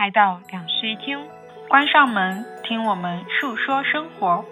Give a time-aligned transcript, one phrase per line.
[0.00, 1.18] 来到两室一厅，
[1.68, 4.42] 关上门，听我们述说生活。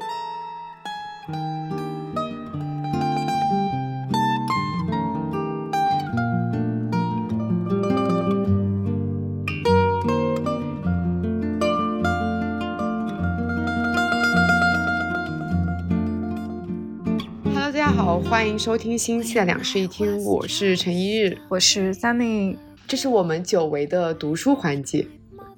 [17.46, 25.08] Hello，大家好，欢迎收听新期的两室一厅，我是陈一日，我是 Sunny，这是我们久违的读书环节。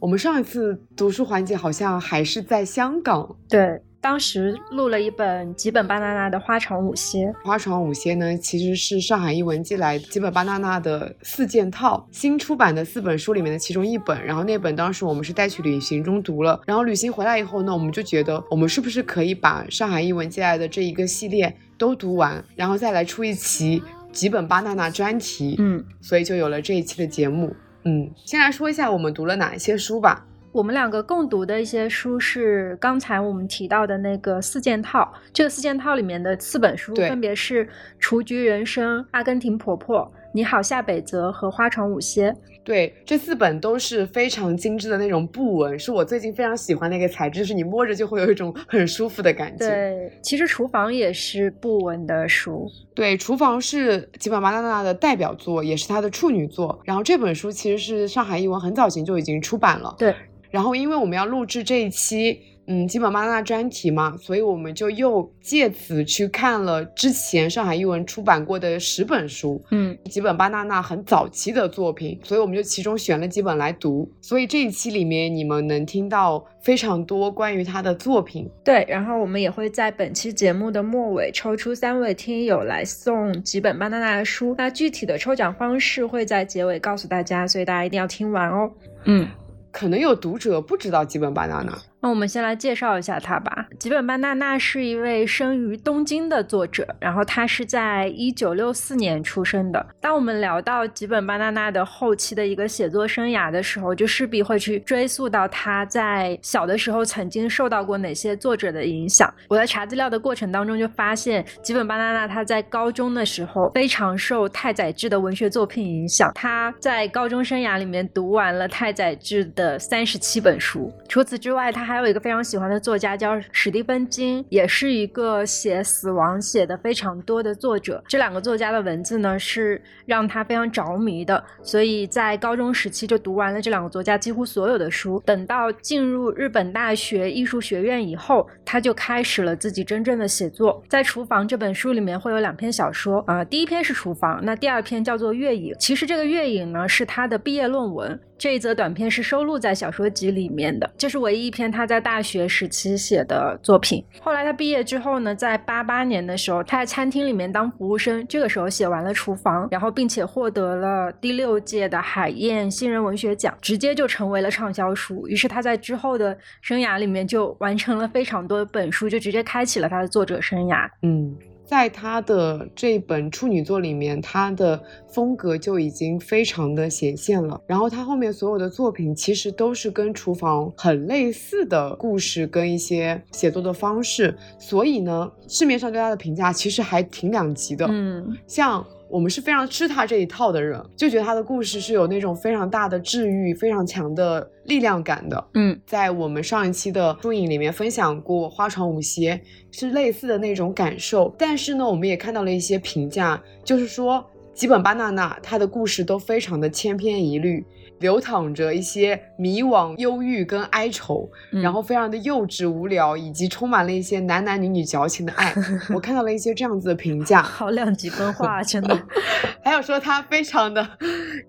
[0.01, 7.27] 我们上一次读书环节好像还是在香港，对，当时录了一本吉本巴娜娜的《花床舞鞋》。
[7.47, 14.25] 《花床舞鞋》呢，其实是上海译文寄来吉本巴娜娜的四件套新出版的四本书里面的其中一本。
[14.25, 25.57] 然后那本当时我们是带去旅行中读了，然后旅行回来以后呢，我们就觉得我们是不是可以把上海译文寄来的这一个系列都读完，然后再来出一期吉本巴娜娜专题。
[25.59, 27.55] 嗯，所以就有了这一期的节目。
[27.85, 30.27] 嗯，先来说一下我们读了哪一些书吧。
[30.53, 37.65] 我们两个共读的一些书是刚才我们提到的那个四件套，这个四件套里面的四本书分别是
[38.01, 40.01] 《雏菊人生》《阿根廷婆婆》
[40.33, 42.31] 《你好夏北泽》和《花床舞蝎》。
[42.63, 49.67] 对，这四本都是非常精致的那种布纹，是我最近非常喜欢的一个材质，就是你摸着就会有一种很舒服的感觉。
[49.67, 52.71] 对，其实《厨房》也是布纹的书。
[52.95, 56.79] 对，厨房是吉本巴娜娜的代表作，也是她的处女作。
[56.85, 59.93] 然后这本书其实是上海译文很早前就已经出版了。
[59.99, 60.15] 对，
[60.51, 62.41] 然后因为我们要录制这一期。
[62.73, 74.09] 嗯，吉本巴娜娜专题嘛，所以我们就又借此去看了之前上海译文出版过的十本书，嗯，吉本巴娜娜很早期的作品，所以我们就其中选了几本来读。
[74.21, 78.49] 所以这一期里面你们能听到非常多关于他的作品。
[78.63, 88.71] 对，然后我们也会在本期节目的末尾抽出三位听友来送几本巴娜娜的书，那具体的抽奖方式会在结尾告诉大家，所以大家一定要听完哦。
[89.07, 89.27] 嗯。
[89.73, 93.67] 可能有读者不知道吉本巴娜娜，那我们先来介绍一下他吧。
[93.79, 99.85] 吉本巴娜娜是一位生于东京的作者，然后他是在一九六四年出生的。
[100.01, 109.33] 当我们聊到吉本巴娜娜的后期的一个写作生涯的时候，就势必会去追溯到他在小的时候曾经受到过哪些作者的影响。
[109.49, 120.91] 我在查资料的过程当中就发现，吉本巴娜娜他在高中的时候非常受太宰治的文学作品影响，他在高中生涯里面读完了太宰治的三十七本书。
[121.07, 128.01] 除此之外，他还有一个非常喜欢的作家叫史蒂芬金，也是一个写死亡写的非常多的作者。
[128.07, 135.21] 这两个作家的文字呢，是让他非常着迷的，所以在高中时期就读完了这两个作家几乎所有的书。
[135.27, 140.81] 等到进入日本大学艺术学院以后，他就开始了自己真正的写作。
[140.89, 145.75] 在《厨房》这本书里面会有两篇小说，啊、第一篇是《厨房》，那第二篇叫做《月影》。
[145.77, 148.21] 其实这个《月影》呢是他的毕业论文。
[148.39, 154.05] 这一则短篇是收录在小说集里面的，这是唯一一篇他他在大学时期写的作品。
[154.21, 165.27] 后来他毕业之后呢，在八八年的时候，他在餐厅里面当服务生，这个时候写完了《厨房》，然后并且获得了第六届的海燕新人文学奖，直接就成为了畅销书。
[165.27, 170.87] 于是他在之后的生涯里面就完成了非常多本书，就直接开启了他的作者生涯。
[171.01, 171.35] 嗯。
[171.71, 177.61] 在他的这本处女作里面，他的风格就已经非常的显现了。
[177.65, 187.87] 然后他后面所有的作品其实都是跟厨房很类似的故事跟一些写作的方式，所以呢，市面上对他的评价其实还挺两极的。
[187.89, 188.85] 嗯，像。
[189.11, 195.45] 我们是非常吃他这一套的人，就觉得他的故事是有那种非常大的治愈、非常强的力量感的。
[195.55, 199.41] 嗯，在我们上一期的书影里面分享过《花床舞鞋》，
[199.79, 201.35] 是类似的那种感受。
[201.37, 207.67] 但是呢，我们也看到了一些评价，就是说吉本巴娜娜他的故事都非常的千篇一律。
[208.01, 215.55] 流淌着一些迷惘、忧郁跟哀愁，嗯、然后非常的幼稚、无聊，以及充满了一些男男女女矫情的爱。
[215.95, 219.01] 我看到了一些这样子的评价，好两极分化，真的。
[219.63, 220.87] 还有说他非常的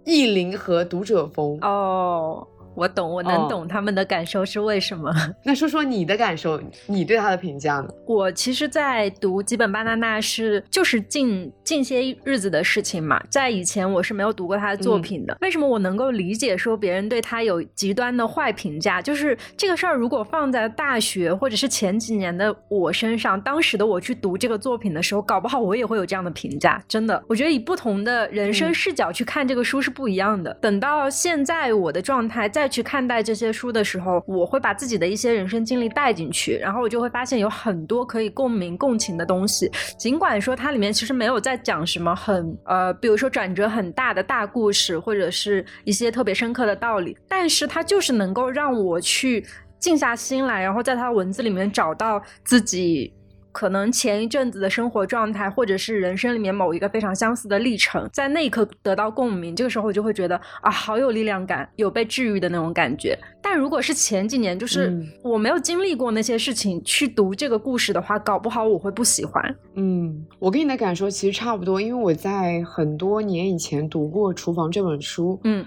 [0.06, 2.48] 意林和读者风哦。
[2.76, 5.10] 我懂，我能懂他们的感受是为什么。
[5.10, 5.14] 哦、
[5.44, 7.88] 那说说你的感受，你对他的评价呢？
[8.08, 15.34] 我其实，在读吉本巴娜娜是就是近近些日子的事情嘛，在以前我是没有读过他的作品的。
[15.34, 19.02] 嗯、为什么我能够理解说别人对他有极端的坏评价？
[19.02, 26.82] 就是这个事儿，如果放在大学或者是前几年的我身上，当时的我去读这个作品的时候，搞不好我也会有这样的评价。
[26.88, 30.52] 真的，我觉得以不同的人生视角去看这个书是不一样的。
[30.52, 32.61] 嗯、等到现在我的状态在。
[32.62, 39.68] 再去看待这些书的时候，我会把自己的一些人生经历带进去，然后我就会发现有很多可以共鸣共情的东西。
[39.98, 49.44] 尽管说它里面其实没有在讲什么很呃，比如说转折很大的大故事，或者是一些特别深刻的道理，但是它就是能够让我去
[49.80, 53.12] 静下心来，然后在它的文字里面找到自己。
[53.52, 63.18] 可能前一阵子的生活状态，或者是人生里面某一个非常相似的历程，在那一刻得到共鸣，这个时候我就会觉得啊，好有力量感，有被治愈的那种感觉。
[63.42, 64.94] 但如果是前几年，就是
[65.24, 69.56] 我没有经历过那些事情去读这个故事的话，搞不好我会不喜欢。
[69.76, 75.66] 嗯，我跟你的感受其实差不多，因为我在很多年以前读过《厨房》这本书，嗯，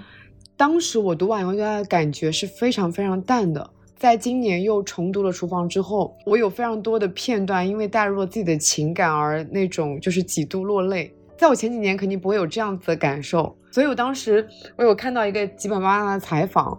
[0.56, 3.70] 当时我读完以后，的感觉是非常非常淡的。
[3.96, 11.14] 在今年又重读了《厨房》之后，我有非常多的片段，因为带入了自己的情感而那种就是几度落泪。
[11.36, 14.46] 在我前几年肯定不会有这样子的感受，所以我当时
[14.76, 16.78] 我有看到一个吉本巴纳的采访，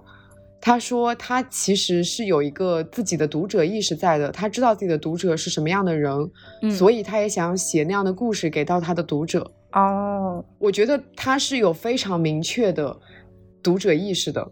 [0.62, 6.32] 他说他其实是有一个自己的读者意识在的，他知道自己的读者是什么样的人，
[6.72, 9.52] 所以他也想写那样的故事给到他的读者。
[9.74, 12.98] 哦，我觉得他是有非常明确的
[13.62, 14.52] 读者意识的。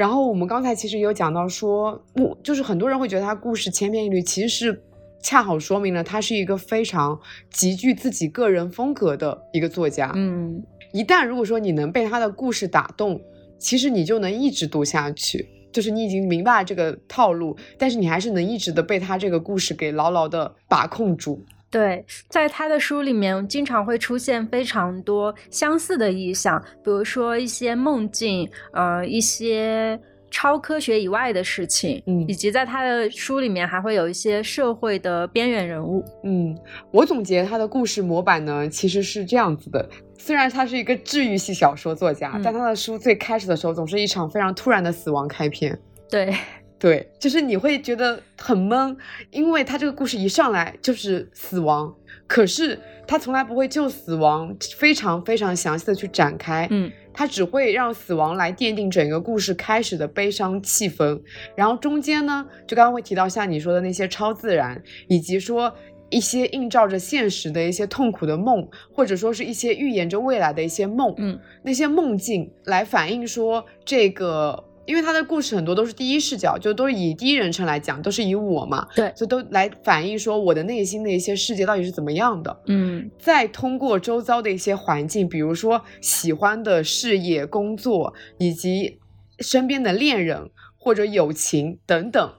[0.00, 4.82] 然后我们刚才其实也有讲到说，不就是很多人会觉得他故事千篇一律，其实是
[5.22, 7.20] 恰好说明了他是一个非常
[7.50, 10.10] 极具自己个人风格的一个作家。
[10.14, 10.64] 嗯，
[10.94, 13.20] 一旦如果说你能被他的故事打动，
[13.58, 21.44] 其实你就能一直读下去，就是你已经明白这个套路，但是你还是能一直的被他这个故事给牢牢的把控住。
[21.70, 29.96] 对，在他的书里面，经常会出现非常多相似的意象，比如说一些梦境，呃，一些
[30.32, 36.04] 超科学以外的事情，嗯，以及在他的书里面还会有一些社会的边缘人物。
[36.24, 36.58] 嗯，
[36.90, 39.88] 我总结他的故事模板呢，其实是这样子的。
[40.18, 45.78] 虽然他是一个治愈系小说作家，但他的书最开始的时候总是一场非常突然的死亡开篇。
[46.10, 46.34] 对。
[46.80, 48.96] 对，就是你会觉得很闷，
[49.30, 51.94] 因为他这个故事一上来就是死亡，
[52.26, 61.20] 可是他从来不会就死亡非常非常详细的去展开，嗯，他只会让死亡来奠定整个故事开始的悲伤气氛，
[61.54, 65.70] 然后中间呢，就刚刚会提到像你说的那些超自然，以及说
[66.08, 74.64] 一些映照着现实的一些痛苦的梦，或者说是一些预言着未来的一些梦，嗯，那些梦境来反映说这个。
[74.86, 82.60] 因为他的故事很多都是第一视角，就都是以第一人称来讲，都是以我嘛，对，所以都来反映说我的内心的一些世界到底是怎么样的。
[82.66, 88.98] 嗯，再通过周遭的一些环境，比如说喜欢的事业、工作，以及
[89.38, 92.32] 身边的恋人或者友情等等，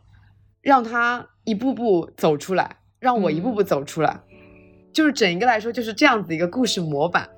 [0.61, 4.19] 让他一步步走出来，让我一步步走出来，
[4.91, 7.29] 就是整一个来说就是这样子一个故事模板，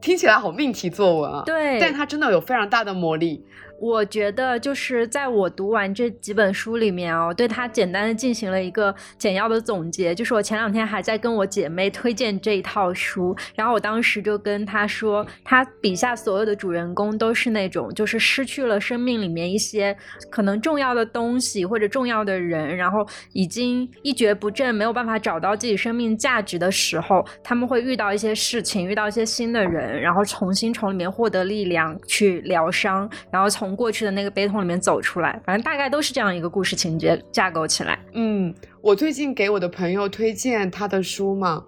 [0.00, 3.44] 听起来好命题作文啊，对，但它真的有非常大的魔力。
[3.80, 10.14] 我觉得就是在我读完这几本书里面哦，对它简单的进行了一个简要的总结。
[10.14, 19.96] 就是我前两天还在跟我姐妹推荐这一套书，然后我当时就跟她说，她笔下所有的主人公都是那种就是失去了生命里面一些
[20.30, 22.98] 可能重要的东西或者重要的人，然后
[23.32, 33.69] 已经一蹶不振，没有办法找到自己生命价值的时候，他们会遇到一些事情，遇到一些新的人，然后重新从里面获得力量去疗伤，然后从。
[33.70, 37.96] 从过去的那个悲痛里面走出来，反正大概都是这样一个故事情节架构起来。
[38.14, 41.64] 嗯，我最近给我的朋友推荐他的书嘛，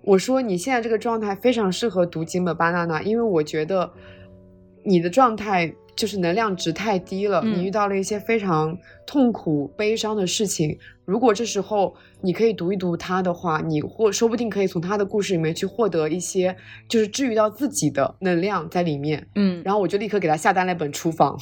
[0.00, 3.92] 我说你现在这个状态非常适合读金本巴娜娜，因为我觉得
[4.84, 5.74] 你的状态。
[5.96, 10.78] 就是能量值太低了，你遇到了一些非常痛苦、悲伤的事情。
[11.04, 16.56] 如果这时候你可以读一读他的话，你或说不定可以从他的故事里面去获得一些，
[16.88, 19.26] 就是治愈到自己的能量在里面。
[19.34, 21.36] 嗯，然后我就立刻给他下单了一本《厨房》。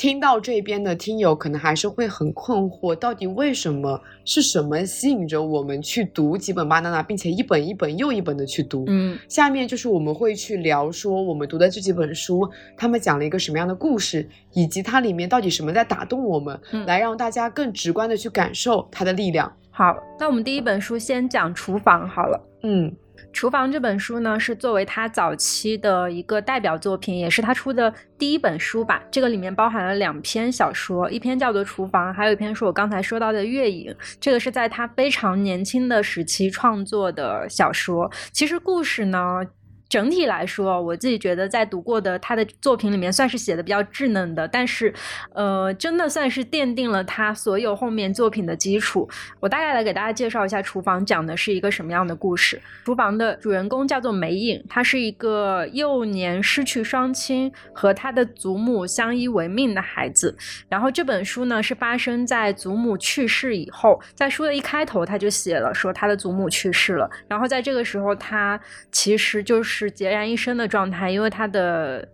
[0.00, 8.86] 听到这边的听友可能还是会很困惑，到底为什么是什么吸引着我们去读几本巴娜娜，并且一本一本又一本的去读？
[8.88, 19.52] 嗯，下面就是我们会去聊说我们读的这几本书，他们讲了一个什么样的故事，以及它里面到底什么在打动我们，来让大家更直观的去感受它的力量。
[19.70, 22.40] 好，那我们第一本书先讲厨房好了。
[22.62, 22.90] 嗯。
[23.32, 29.02] 《厨房》这本书呢，是作为他早期的一个代表作品，也是他出的第一本书吧。
[29.10, 33.92] 这个里面包含了两篇小说，一篇叫做《厨房》，还有一篇是我刚才说到的《月影》。
[34.20, 38.10] 这个是在他非常年轻的时期创作的小说。
[38.32, 39.40] 其实故事呢。
[39.90, 44.94] 整体来说，我自己觉得在读过的他的作品里面，算是写的比较稚嫩的，但是，
[45.34, 49.08] 呃，真的算是奠定了他所有后面作品的基础。
[49.40, 52.56] 我大概来给大家介绍一下《厨房》讲的是一个什么样的故事。
[52.86, 60.36] 《厨房》的主人公叫做梅影，她是一个幼年失去双亲和她的祖母相依为命的孩子。
[60.68, 68.60] 然后这本书呢是发生在祖母去世以后，在书的一开头他就写了说他的祖母去世了，然后在这个时候他
[68.92, 69.79] 其实就是。
[69.86, 72.06] 是孑然一身的状态，因为他的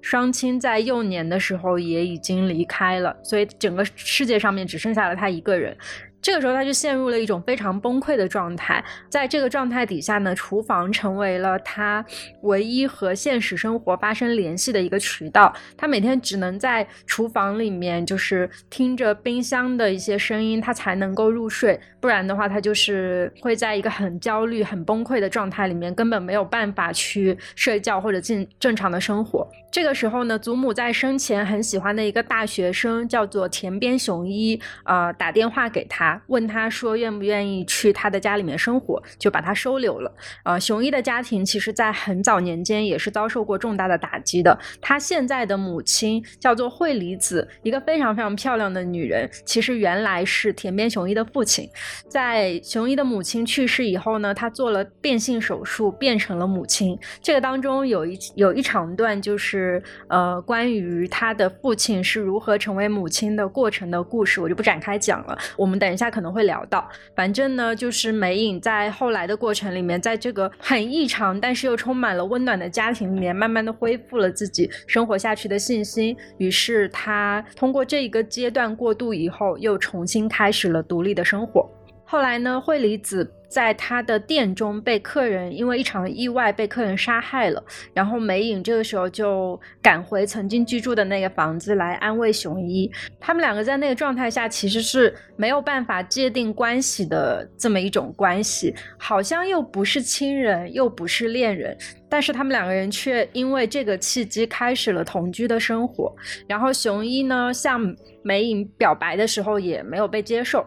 [0.00, 5.76] 双亲在幼年的时候也已经离开了，所以整个世界上面只剩下了他一个人。
[6.20, 8.82] 这个时候，他就陷入了一种非常崩溃的状态。
[9.10, 12.02] 在这个状态底下呢，厨房成为了他
[12.44, 15.54] 唯一和现实生活发生联系的一个渠道。
[15.76, 21.78] 他每天只能在厨房里面，就是听着冰箱的一些声音，他才能够入睡。
[22.04, 29.48] 不然的话，他就是会在一个很焦虑、很崩溃的状态里面，根本没有办法去睡觉或者进正常的生活。
[29.72, 40.14] 这个时候呢，祖母在生前很喜欢的一个大学生叫做田边雄一，呃，打电话给他，问他说愿不愿意去他的家里面生活，就把他收留了。
[40.44, 44.56] 呃，雄一的家庭其实在很早年间也是遭受过重大的打击的。
[44.82, 51.66] 他现在的母亲叫做惠里子，一个非常非常漂亮的女人，其实原来是田边雄一的父亲。
[52.08, 56.98] 在雄一的母亲去世以后呢，他做了变性手术，变成了母亲。
[57.22, 59.82] 这个当中有一有一长段就是。
[60.08, 65.36] 呃，关于他的父亲是如何成为母亲的过程的故事，我就不展开讲了。
[65.56, 66.88] 我们等一下可能会聊到。
[67.16, 76.16] 反正呢，就是梅影在后来的过程里面，在这个很异常但是又充满了温暖的家庭里面，慢慢的恢复了自己生活下去的信心。
[76.38, 81.68] 于是他通过这一个阶段过渡以后，又重新开始了独立的生活。
[82.04, 83.30] 后来呢，惠里子。
[83.46, 92.90] 在他的店中被客人因为一场意外被客人杀害了，然后梅影这个时候就赶回曾经居住的那个房子来安慰雄一。
[93.20, 106.12] 他们两个在那个状态下其实是没有办法界定关系的这么一种关系，好像又不是亲人又不是恋人，但是他们两个人却因为这个契机开始了同居的生活。
[106.48, 107.80] 然后雄一呢向
[108.24, 110.66] 梅影表白的时候也没有被接受。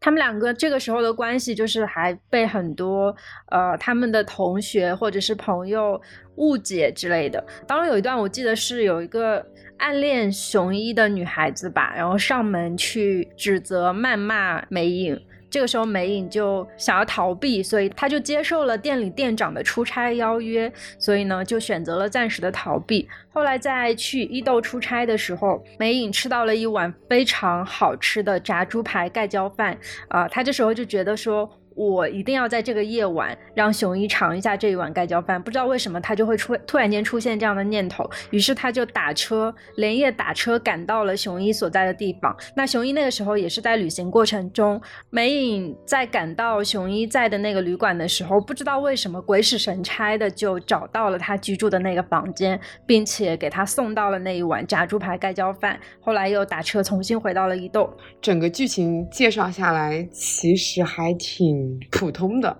[0.00, 3.14] 他们两个这个时候的关系，就是还被很多
[3.50, 6.00] 呃他们的同学或者是朋友
[6.36, 7.44] 误解之类的。
[7.66, 9.44] 当中有一段我记得是有一个
[9.78, 15.20] 暗恋熊一的女孩子吧，然后上门去指责谩骂梅影。
[15.50, 23.08] 这个时候，美影就想要逃避，所以他就接受了店里店长的出差邀约，所以呢，就选择了暂时的逃避。
[23.30, 29.78] 后来在去伊豆出差的时候，美影吃到了一碗非常好吃的炸猪排盖浇饭，
[30.08, 31.50] 啊，他这时候就觉得说。
[31.78, 35.40] 我一定要在这个夜晚让熊一尝一下这一碗盖浇饭。
[35.40, 42.36] 不知道为什么他就会出突然间出现这样的念头，于是他就打车连夜打车赶到了熊一所在的地方。
[42.56, 55.78] 那熊一那个时候也是在旅行过程中，梅影在赶到熊一在的那个旅馆的时候，不知道为什么鬼使神差的就找到了他居住的那个房间，并且给他送到了那一碗炸猪排盖浇饭。
[56.00, 57.88] 后来又打车重新回到了伊豆。
[58.20, 61.67] 整个剧情介绍下来，其实还挺。
[61.90, 62.56] 普通的，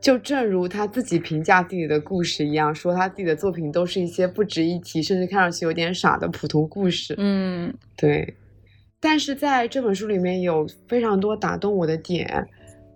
[0.00, 7.14] 就正如他自己评价自己的故事一样，说他自己的作品都是一些不值一提，甚至看上去有点傻的普通故事。
[7.16, 8.34] 嗯，对。
[9.00, 12.46] 但是在这本书里面有非常多打动我的点，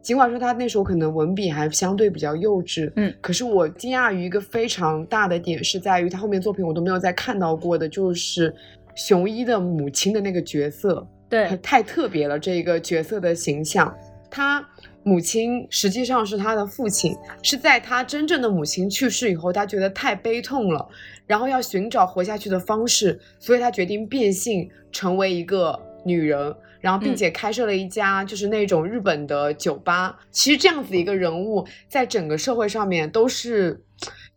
[0.03, 8.55] 尽管说他那时候可能文笔还相对比较幼稚，嗯，可是我惊讶于一个非常大的点是在于他后面作品我都没有再看到过的，就是
[8.95, 13.95] 熊一的母亲的那个角色，对，太特别了，这一个角色的形象，
[14.31, 14.67] 他。
[15.09, 20.87] 母亲实际上是他的父亲，是在他真正的母亲去世以后，他觉得太悲痛了，
[21.27, 30.19] 然后要寻找活下去的方式，所以他决定变性成为一个女人，然后并且开设了一家就是那种日本的酒吧。
[30.31, 33.83] 其实这样子一个人物，在整个社会上面都是。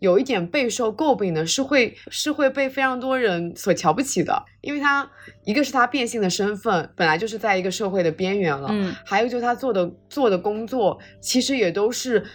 [0.01, 5.08] 有一点备受诟病的是会是会被非常多人所瞧不起的，因为他
[5.46, 12.25] 一个是他变性的身份本来就是在一个社会的边缘了，嗯，还有就是他做的做的工作其实也都是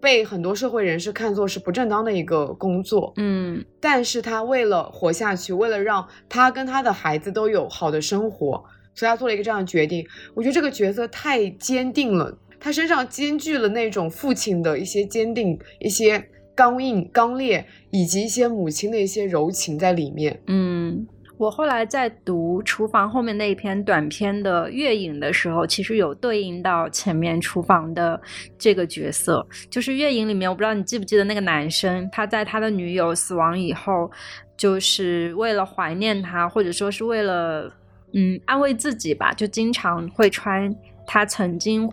[0.00, 8.62] 被很多社会人士看作是不正当的一个工作，嗯，但是他为了活下去，为了让他跟他的孩子都有好的生活，
[8.94, 10.06] 所以他做了一个这样的决定。
[10.32, 16.30] 我觉得这个角色太坚定了，他身上兼具了那种父亲的一些坚定，一些。
[16.56, 20.40] 刚硬、刚烈，以及一些母亲的一些柔情在里面。
[20.46, 28.18] 嗯，我后来在读厨房后面那一篇短篇的月影的时候，其实有对应到前面厨房的
[28.58, 34.10] 这个角色，就是月影里面，我不知道你记不记得那个男生，他在他的女友死亡以后，
[34.56, 37.70] 就是为了怀念他，或者说是为了
[38.14, 40.74] 嗯安慰自己吧，就经常会穿
[41.06, 41.86] 他曾经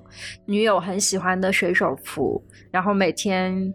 [0.45, 2.41] 女友很喜欢的水手服，
[2.71, 3.73] 然后每天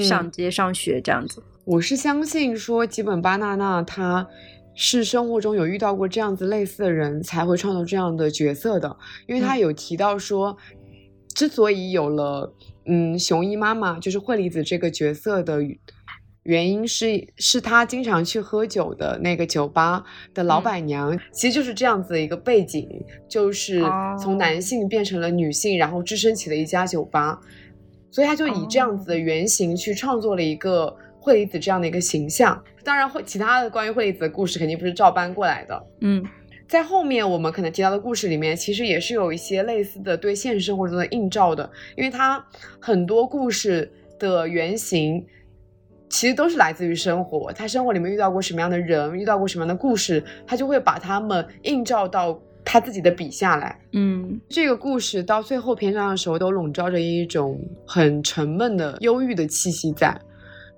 [0.00, 1.42] 上街上学这样子。
[1.64, 4.26] 我是相信说吉本巴娜娜他。
[4.78, 8.94] 是生活中有遇到过这样子类似的人才会创造这样的角色的，
[9.26, 10.54] 因为他有提到说，
[11.34, 15.62] 之所以有了嗯熊一妈妈就是惠梨子这个角色的
[16.42, 22.86] 原因是是他经常去喝酒的那个酒吧的老板娘，其实就是这样子的一个背景，
[23.26, 23.82] 就是
[24.22, 27.40] 从男性变成了女性，然后支撑起了一家酒吧，
[28.10, 30.96] 所以他就以这样子的原型去创作了一个。
[31.18, 35.86] 惠梨子这样的一个形象，当然会其他的关于惠梨子的故事肯定不是照搬过来的。
[36.00, 36.24] 嗯，
[36.68, 42.46] 在后面我们可能提到的故事里面，其实也是有一些类似的对现实生活中的映照的，因为他
[42.80, 45.26] 很多故事的原型
[46.08, 53.78] 其实都是来自于生活，他生活里面遇到过什么样的人，遇到过什么样的故事，他就会把他们映照到他自己的笔下来。
[53.92, 60.20] 嗯，这个故事到最后篇章的时候，都笼罩着一种很沉闷的忧郁的气息在。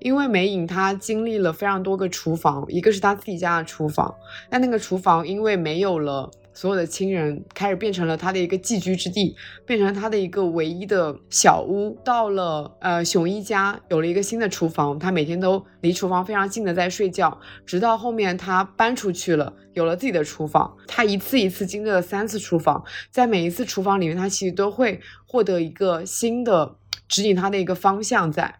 [0.00, 4.14] 因为美影她经历了非常多个厨房，一个是她自己家的厨房，
[4.49, 11.97] 但那个厨房因为没有了所有的亲人，开始变成了她的一个寄居之地，变成了她的一个唯一的小屋。
[12.05, 26.76] 到了呃熊一家有了一个新的厨房，她每天都离厨房非常近的在睡觉，直到后面她搬出去了，有了自己的厨房，她一次一次经历了三次厨房，在每一次厨房里面，她其实都会获得一个新的
[27.07, 28.57] 指引她的一个方向在。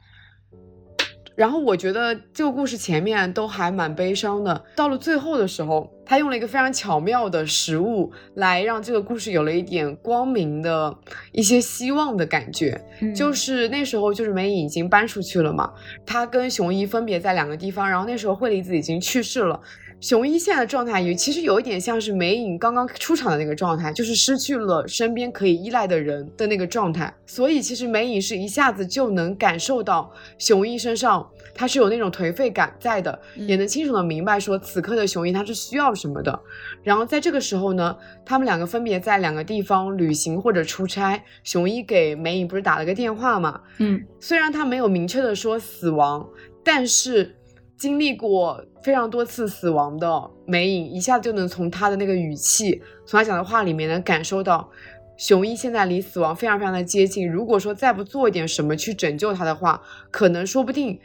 [1.39, 10.93] 然后我觉得这个故事前面都还蛮悲伤的，到了最后的时候，他用了一个非常巧妙的食物来让这个故事有了一点光明的
[11.31, 12.85] 一些希望的感觉。
[13.15, 15.73] 就是那时候，就是梅姨已经搬出去了嘛，
[16.05, 19.61] 他跟熊一分别在两个地方，然后那时候惠梨子已经去世了。
[20.01, 27.13] 熊一现在的状态也其实有一点像是梅影刚刚出场的那个状态，就是失去了身边可以依赖的人的那个状态。
[27.27, 36.41] 所以其实梅影是一下子就能感受到熊一身上他是有那种颓废感在的，也能清楚的明白说此刻的熊一他是需要什么的。
[36.85, 41.21] 然后在这个时候呢，他们两个分别在两个地方旅行或者出差。
[41.43, 43.61] 熊一给梅影不是打了个电话嘛？
[43.79, 46.25] 嗯，虽然他没有明确的说死亡，
[46.63, 47.35] 但是。
[47.79, 54.69] 经历过非常多次死亡的梅影，一下子就能从他的那个语气，从他讲的话里面能感受到，
[55.17, 57.31] 雄一现在离死亡非常非常的接近。
[57.31, 60.99] 如果说再不做一点什么去拯救他的话，可能说不定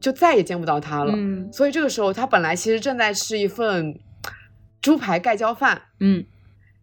[0.00, 1.14] 就再也见不到他了。
[1.16, 3.98] 嗯，所以这个时候他本来其实正在吃一份
[4.82, 6.22] 猪排盖浇饭，嗯，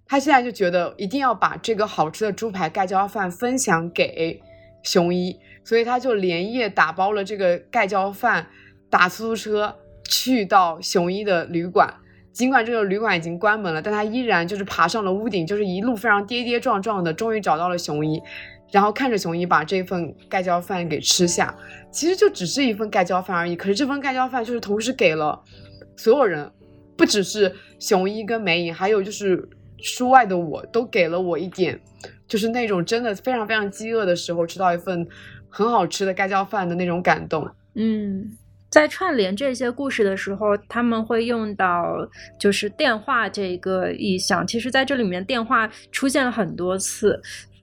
[0.08, 4.42] 他现在就觉得一定要把这个好吃的猪排盖浇饭分享给
[4.82, 8.48] 雄一，所以他就连夜打包了这个盖浇饭。
[8.90, 11.94] 打出租车去到熊一的旅馆，
[12.34, 18.22] 尽管这个旅馆已经关门了，但他依然就是爬上了屋顶，就是一路非常跌跌撞撞的，终于找到了熊一，
[18.72, 21.56] 然后看着熊一把这份盖浇饭给吃下。
[21.92, 25.40] 其实就只是一份盖浇饭而已，可是这份盖浇饭就是同时给了
[25.96, 26.52] 所有人，
[26.96, 29.48] 不只是熊一跟梅影，还有就是
[29.82, 31.80] 书外的我都给了我一点，
[32.28, 35.08] 就是那种真的非常非常饥饿的时候吃到一份
[35.50, 37.48] 很好吃的盖浇饭的那种感动。
[37.76, 38.32] 嗯。
[38.70, 44.46] 在串联这些故事的时候，他们会用到就是电话这个意象。
[44.46, 47.20] 其实，在这里面，电话出现了很多次。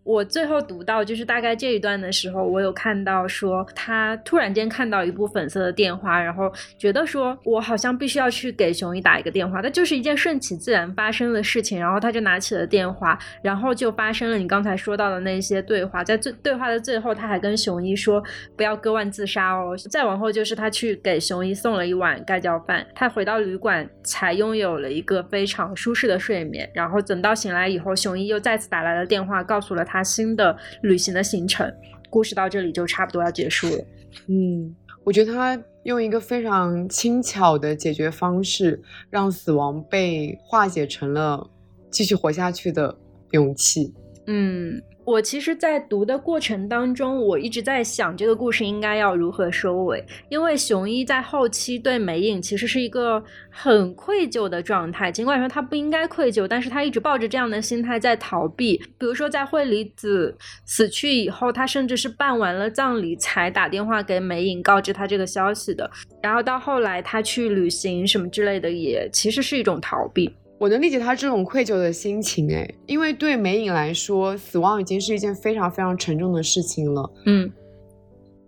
[0.07, 11.77] 我最后读到就是大概这一段的时候，我有看到说他突然间看到一部粉色的电话，然后觉得说我好像必须要去给熊一打一个电话，那就是一件顺其自然发生的事情。
[11.81, 16.05] 然后他就拿起了电话，然后就发生了你刚才说到的那些对话。
[16.05, 18.23] 在最对话的最后，他还跟熊一说
[18.57, 19.77] 不要割腕自杀哦。
[19.91, 26.71] 再往后就是他去给熊一送了一碗盖浇饭，他回到旅馆才拥有了一个非常舒适的睡眠。
[26.73, 29.96] 然后等到醒来以后，熊一又再次打来了电话，告诉了他。
[29.97, 31.73] 他新的旅行的行程，
[32.11, 33.85] 故事到这里就差不多要结束了。
[34.27, 41.49] 嗯，我觉得他用一个非常轻巧的解决方式，让死亡被化解成了
[41.91, 42.95] 继续活下去的
[43.31, 43.95] 勇气。
[44.27, 50.05] 嗯，我其实，在读的过程当中，我一直在想这个故事应该要如何收尾。
[50.29, 58.77] 因为雄一在后期对美影其实是一个很愧疚的状态，尽管说他不应该愧疚，但是他一直抱着这样的心态在逃避。
[58.99, 65.89] 比如说，在惠离子死去以后，他甚至是办完了葬礼才打电话给美影告知他这个消息的。
[66.21, 70.29] 然后到后来他去旅行什么之类的，也其实是一种逃避。
[70.59, 77.11] 我能理解他这种愧疚的心情，哎，因为对美影来说，死亡已经是一件非常非常沉重的事情了。
[77.27, 77.53] 嗯，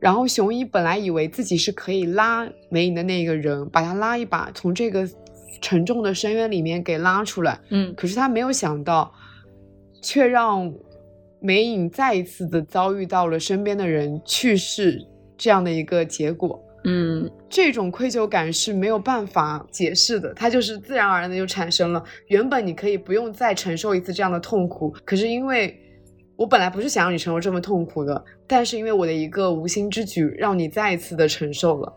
[0.01, 5.07] 然后雄一本来以为自己是可以拉美影的那个人，把他拉一把，从这个
[5.61, 7.61] 沉重的深渊里面给拉出来。
[7.69, 9.13] 嗯，可是他没有想到，
[10.01, 10.73] 却让
[11.41, 16.65] 美影再一次的遭遇到了身边的人去世这样的一个结果。
[16.89, 22.03] 嗯，这种愧疚感是没有办法解释的，它就是自然而然的就产生了。
[22.29, 25.79] 原本你可以不用再承受一次这样的痛苦，可是因为
[26.35, 31.93] 我本来不是想让你承受这么痛苦的，但是因为我的一个无心之举，让你再一次的承受了。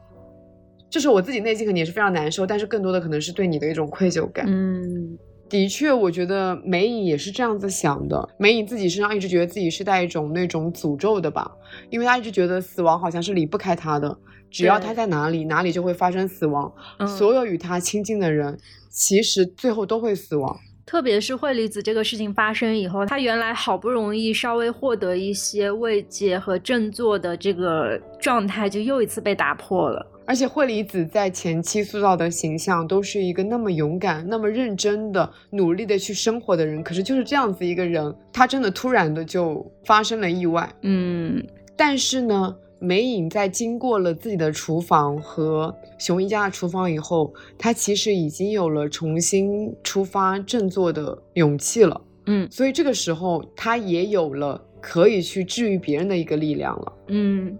[0.89, 4.45] 就是我自己内心肯定也是非常难受，但是更多的可能是对你的一种愧疚感。
[4.45, 8.27] 嗯，的确，我觉得梅影也是这样子想的。
[8.37, 11.49] 梅影自己身上一直觉得自己是带一种那种诅咒的吧，
[11.89, 14.17] 因为他一直觉得死亡好像是离不开他的。
[14.51, 16.71] 只要他在哪里，哪里就会发生死亡。
[17.17, 18.59] 所有与他亲近的人，
[18.89, 20.59] 其实最后都会死亡。
[20.85, 30.05] 特别是惠离子这个事情发生以后，他原来好不容易稍微获得一些慰藉和振作的这个状态，就又一次被打破了。
[30.25, 36.83] 而且惠离子在前期塑造的形象，都是一个那么勇敢、那么认真的、努力的去生活的人。
[36.83, 40.69] 可是就是这样子一个人，他真的突然的就发生了意外。
[40.81, 41.41] 嗯，
[41.77, 42.53] 但是呢。
[42.83, 52.01] 美影在经过了自己的厨房和熊一家的厨房以后，她其实已经有了重新出发振作的勇气了。
[52.25, 56.93] 嗯，所以这个时候他也有了可以去治愈别人的一个力量了。
[57.09, 57.55] 嗯，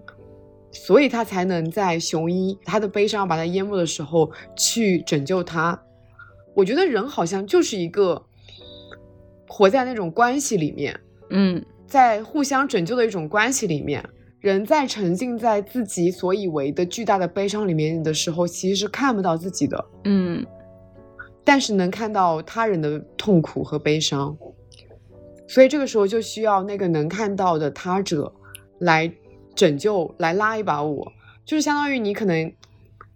[0.71, 5.79] 所以他才能在熊一他的悲伤把他淹没的时候去拯救他。
[6.55, 8.19] 我觉得人好像就是一个
[9.47, 14.03] 活在那种关系里面，嗯，在互相拯救的一种关系里面。
[14.41, 20.43] 人在沉浸在自己所以为的巨大的悲伤里面的时候，其实是看不到自己的，嗯，
[21.43, 24.35] 但是能看到他人的痛苦和悲伤，
[25.47, 28.33] 所以这个时候就需要那个能看到的他者
[28.79, 29.13] 来
[29.53, 31.11] 拯救，来拉一把我，
[31.45, 32.51] 就是相当于你可能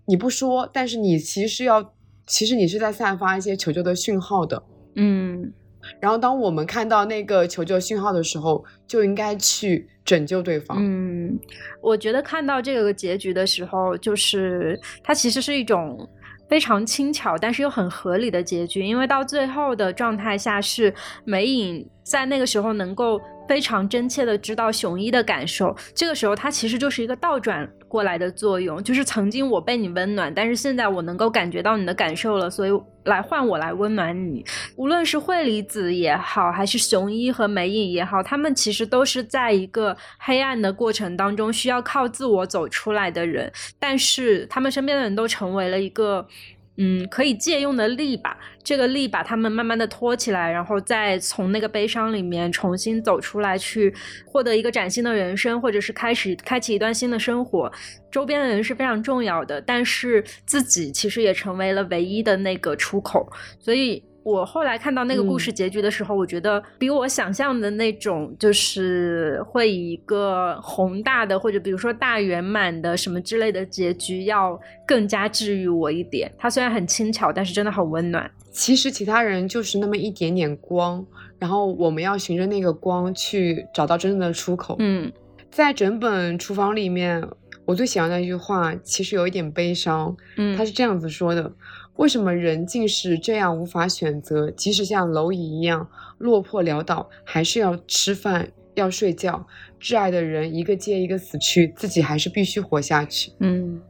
[0.05, 1.93] 你不说，但是你其实要，
[2.27, 4.61] 其实你是在散发一些求救的讯号的，
[4.95, 5.51] 嗯。
[6.00, 10.78] 然后，当我们看到那个求救信号的时候，就应该去拯救对方。
[10.80, 11.39] 嗯，
[11.82, 16.08] 我觉得看到这个结局的时候，就是它其实是一种
[16.48, 20.93] 非常轻巧，但是又很合理的结局，因为到最后的状态下是
[21.24, 23.20] 美影在那个时候能够。
[23.48, 32.72] 非常真切的知道熊一的感受，这个时候他其实就是一个倒转过来的作用，就是曾经我被你温暖，但是现在我能够感觉到你的感受了，所以
[33.04, 34.44] 来换我来温暖你。
[34.78, 46.28] 无论是惠离子也好，还是熊一和美影也好，他们其实都是在一个黑暗的过程当中需要靠自我走出来的人，但是他们身边的人都成为了一个。
[46.77, 53.93] 嗯，可以借用的力吧，这个力把他们慢慢的托起来，然后再从那个悲伤里面重新走出来，去
[54.25, 57.71] 获得一个崭新的人生，或者是开始开启一段新的生活。
[58.11, 63.27] 周边的人是非常重要的，但是自己其实也成为了唯一的那个出口，
[63.59, 64.03] 所以。
[64.25, 76.31] 我后来看到那个故事结局的时候，我觉得比我想象的那种，就是会以一个宏大的或者比如说大圆满的什么之类的结局要更加治愈我一点。
[76.39, 78.29] 它虽然很轻巧，但是真的很温暖。
[78.49, 81.05] 其实其他人就是那么一点点光，
[81.38, 84.75] 然后我们要循着那个光去找到真正的出口。
[84.79, 85.11] 嗯，
[85.51, 87.23] 在整本厨房里面，
[87.63, 90.17] 我最喜欢的一句话其实有一点悲伤。
[90.38, 91.51] 嗯，他是这样子说的。
[91.97, 94.51] 为什么人竟是这样无法选择？
[94.51, 99.47] 即使像蝼蚁一样落魄潦倒，还是要吃饭、要睡觉。
[99.79, 103.31] 挚爱的人一个接一个死去，自己还是必须活下去。
[103.39, 103.81] 嗯，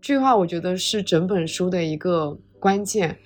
[0.00, 3.18] 这句话我觉得是整本书的一个关键，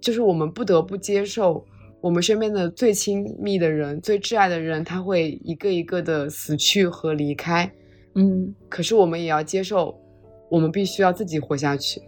[0.00, 1.66] 就是我们不得不接受
[2.00, 7.70] 我们身边的最亲密的人、最挚爱的人，他会一个一个的死去和离开。
[8.14, 10.00] 嗯，可是我们也要接受，
[10.48, 12.00] 我们必须要自己活下去。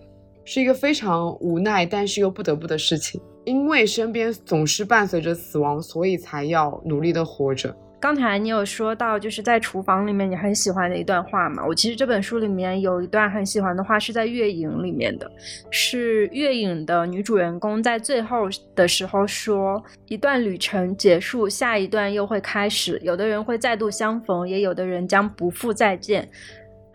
[0.45, 3.21] 是一个非常无奈，但是又不得不的事情。
[3.45, 7.75] 因为身边总是伴随着死亡，所以才要努力的活着。
[8.01, 11.65] 刚才你有说到，就是在厨房里面你很喜欢的一段话嘛？
[11.67, 15.31] 我其实这本书里面有一段很喜欢的话是在《月影》里面的，
[15.71, 23.01] 是《月影》的女主人公在最后的时候说：“一段旅程结束，下一段又会开始。
[23.03, 26.29] 有的人会再度相逢，也有的人将不复再见。”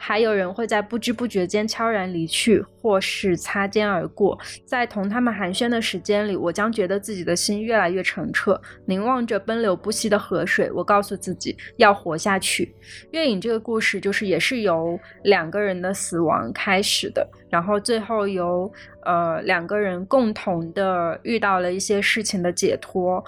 [0.02, 4.40] 还有人会在不知不觉间悄然离去，或是擦肩而过。
[4.66, 8.60] 在同他们寒暄的时间里，我将觉得自己的心越来越澄澈。
[8.86, 12.74] 凝望着奔流不息的河水，我告诉自己要活下去。
[13.12, 18.72] 月影这个故事就是也是由两个人的死亡开始的，然后最后由
[19.04, 23.22] 呃两个人共同的遇到了一些事情的解脱，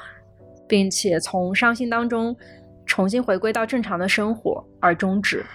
[0.69, 2.33] 并且从伤心当中
[2.85, 5.45] 重新回归到正常的生活而终止。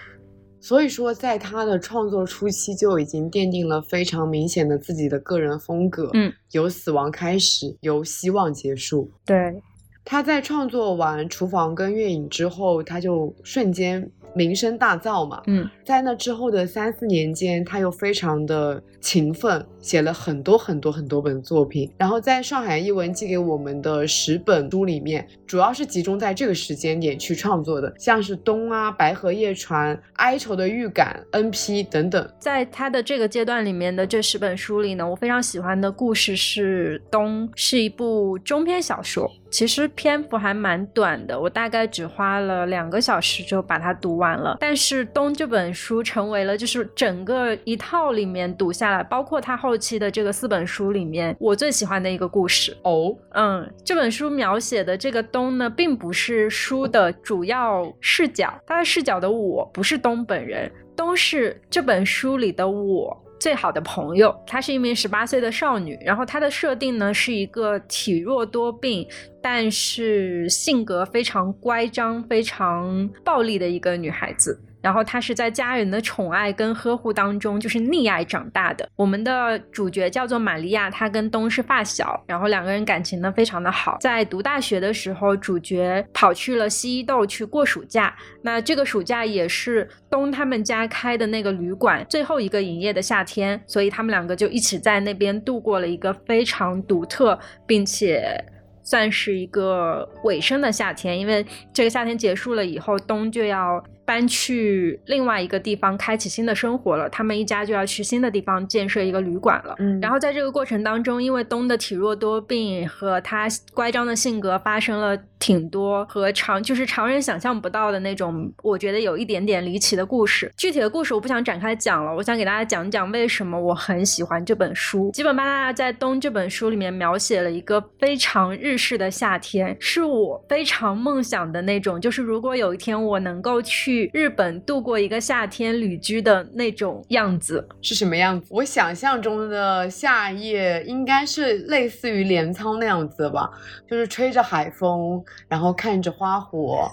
[0.67, 6.09] 所以说，在他的创作初期就已经奠定了非常明显的自己的个人风格。
[6.13, 9.09] 嗯，由死亡开始，由希望结束。
[9.25, 9.61] 对，
[10.03, 14.11] 他在创作完《厨房》跟《月影》之后，他就瞬间。
[14.33, 21.91] 名声大噪嘛，嗯，在那之后的三四年间，他又非常的勤奋，写了很多很多很多本作品。
[21.97, 31.83] 然后在上海译文寄给我们的十本书里面，主要是集中在这个时间点去创作的，像是《冬》啊，《白荷夜船》、《哀愁的预感》、N.P.
[31.83, 32.29] 等等。
[32.39, 39.29] 在他的这个阶段里面的这十本书里呢，我非常喜欢的故事是《冬》，是一部中篇小说。
[39.49, 44.57] 其实篇幅还蛮短的，我大概只花了两个小时就把它读完了。
[44.59, 53.15] 但是《东》这本书成为了就是整个一套里面读下来，包括他后期的这个四本书里面，我最喜欢的一个故事哦。
[53.31, 63.23] 嗯，这本书描写的这个东呢，并不是书的主要视角，他的视角的我不是东本人，东是这本书里的我。
[63.39, 69.07] 最好的朋友，她是一名十八岁的少女，然后她的设定呢是一个体弱多病，
[69.41, 74.59] 但是性格非常乖张、非常暴力的一个女孩子。
[74.87, 78.87] 然后他是在家人的宠爱跟呵护当中，就是溺爱长大的。
[78.95, 83.97] 我们的主角叫做玛利亚，她跟东是发小，然后两个人感情呢非常的好。
[83.99, 88.15] 在读大学的时候，主角跑去了西伊豆去过暑假。
[88.41, 98.41] 那这个暑假也是东他们家开的那个旅馆最后一个营业的夏天，所以他们两个就一起在那边度过了一个非常独特，并且
[98.83, 101.19] 算是一个尾声的夏天。
[101.19, 103.83] 因为这个夏天结束了以后，东就要。
[104.07, 107.09] 搬去另外一个地方，开启新的生活了。
[107.09, 109.75] 他们一家就要去新的地方建设一个旅馆了。
[109.79, 120.49] 嗯，然后在这个过程当中，因为东的体弱多病和他乖张的性格发生了挺多和常就是常人想象不到的那种，我觉得有一点点离奇的故事。
[120.55, 125.11] 具体的故事我不想展开讲了，我想给大家讲讲为什么我很喜欢这本书。
[125.11, 133.96] 基本巴纳在东这本书里面描写了一个非常日式的夏天，是我非常梦想的那种，就是如果有一天我能够去。
[134.13, 138.47] 日本度过一个夏天旅居的那种样子是什么样子？
[138.49, 143.49] 我想象中的夏夜应该是类似于镰仓那样子吧，
[143.89, 146.89] 就是吹着海风，然后看着花火，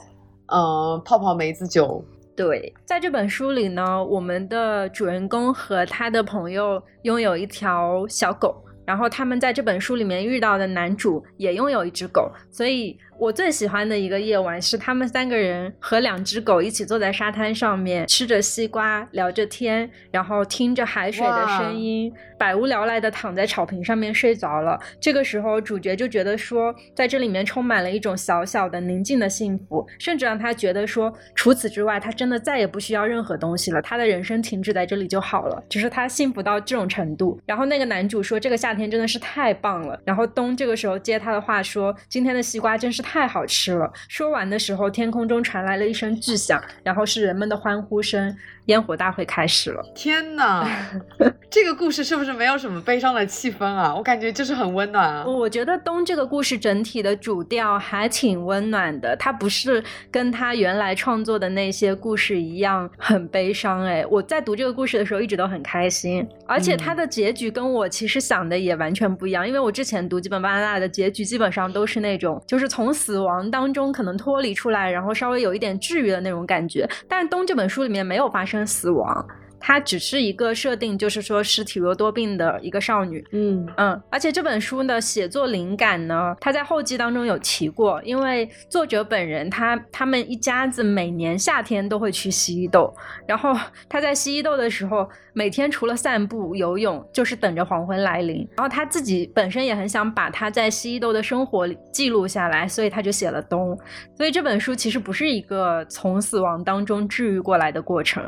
[0.49, 2.05] 呃，泡泡梅子酒。
[2.37, 12.99] 对，在这本书里呢，我们的主人公和他的朋友拥有一条小狗，然后他们在这本书里面遇到的男主也拥有一只狗，所以。
[13.19, 24.79] 我最喜欢的一个夜晚是他们三个人和两只狗一起坐在沙滩上面，吃着西瓜，聊着天，然后听着海水的声音，百无聊赖的躺在草坪上面睡着了。
[25.01, 37.41] 这个时候，主角就觉得说，在这里面充满了一种小小的宁静的幸福，甚至让他觉得说，除此之外，他真的再也不需要任何东西了，他的人生停止在这里就好了，就是他幸福到这种程度。
[37.47, 39.99] 然后那个男主说，这个夏天真的是太棒了。
[40.05, 43.04] 然后东这个时候接他的话说，今天的西瓜真是。
[43.05, 43.93] 太好吃了！
[44.09, 48.35] 说完的时候，天空中传来了一声巨响，然后是人们的欢呼声。
[48.69, 49.85] 烟火大会开始了！
[49.95, 50.67] 天哪，
[51.51, 53.95] 这个故事是不是没有什么悲伤的气氛啊？
[53.95, 55.23] 我感觉就是很温暖啊。
[55.27, 63.85] 我觉得东这个故事整体的主调还挺温暖的，它不是跟他原来创作的那些故事一样很悲伤。
[63.85, 69.47] 哎，我在读这个故事的时候一直都很开心，而且它的结局跟我其实想的也完全不一样。
[69.47, 76.89] 因为我之前读基本巴拿纳的结局基本上都是那种，就是从死亡当中可能脱离出来，然后稍微有一点治愈的那种感觉。
[77.09, 78.43] 但是东这本书里面没有发。
[78.45, 79.27] 生死亡。
[79.67, 83.27] 她只是一个设定，就是说是体弱多病的一个少女。
[83.33, 92.95] 嗯嗯，而且这本书的写作灵感呢，他在后记当中有提过，因为作者本人他他们一家子每年夏天都会去西伊豆，
[93.27, 93.57] 然后
[93.89, 98.47] 他在西伊豆的时候，每天除了散步、游泳，就是等着黄昏来临。
[98.59, 103.71] 然后他自己本身也很想把他在西伊豆的生活记录下来，所以他就写了《冬》。
[104.15, 108.23] 所以这本书其实不是一个从死亡当中治愈过来的过程。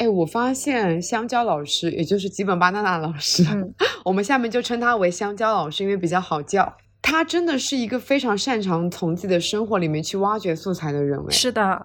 [0.00, 6.74] 哎，我发现香蕉老师，也就是吉本巴娜娜老师，嗯 我们下面就称他为香蕉老师，因为比较好叫。
[7.02, 11.84] 他真的是一个非常擅长从自己的生活里面去挖掘素材的人，哎，是的，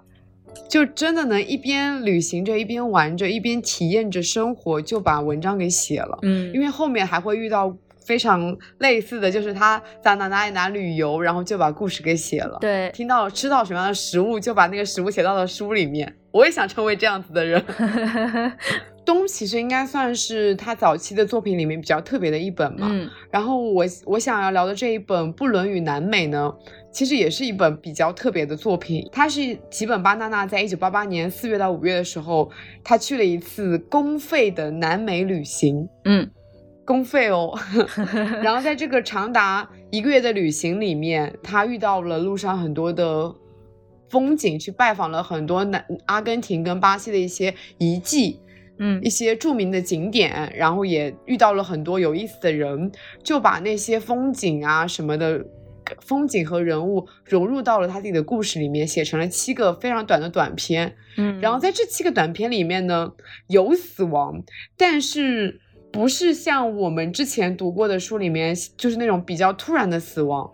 [0.70, 6.18] 就真的能一边旅行着，一边玩着，一边体验着生活，就把文章给写了。
[6.22, 7.76] 嗯，因为后面还会遇到
[8.06, 12.58] 非常类似的，就是他在哪哪里哪旅游，然后就把故事给写了。
[12.62, 16.16] 对，听到吃到什么样的食物，就把那个食物写到了书里面。
[16.36, 17.64] 我也想成为这样子的人。
[19.06, 22.90] 东其实应该算是他早期的作品里面比较特别的一本嘛。
[22.92, 26.52] 嗯然后我我想要聊的这一本《不伦与南美》呢，
[26.92, 29.08] 其实也是一本比较特别的作品。
[29.12, 32.52] 它是吉本巴娜娜在一九八八年四月到五月的时候，
[32.84, 35.88] 他去了一次公费的南美旅行。
[36.04, 36.30] 嗯
[36.84, 37.52] 公费哦，
[38.44, 43.32] 然后在这个长达一个月的旅行里面，他遇到了路上很多的
[44.10, 48.40] 风景，去拜访了很多南阿根廷跟巴西的一些遗迹，
[48.80, 52.92] 嗯一些著名的景点，然后也遇到了很多有意思的人，
[53.24, 55.46] 就把那些风景啊什么的。
[56.02, 60.96] 风景和人物融入到了他自己的故事里面，写成了七个非常短的短篇。
[61.16, 63.12] 嗯，然后在这七个短片里面呢，
[63.50, 64.44] 有死亡，
[64.76, 70.52] 但是不是像我们之前读过的书里面，就是那种比较突然的死亡。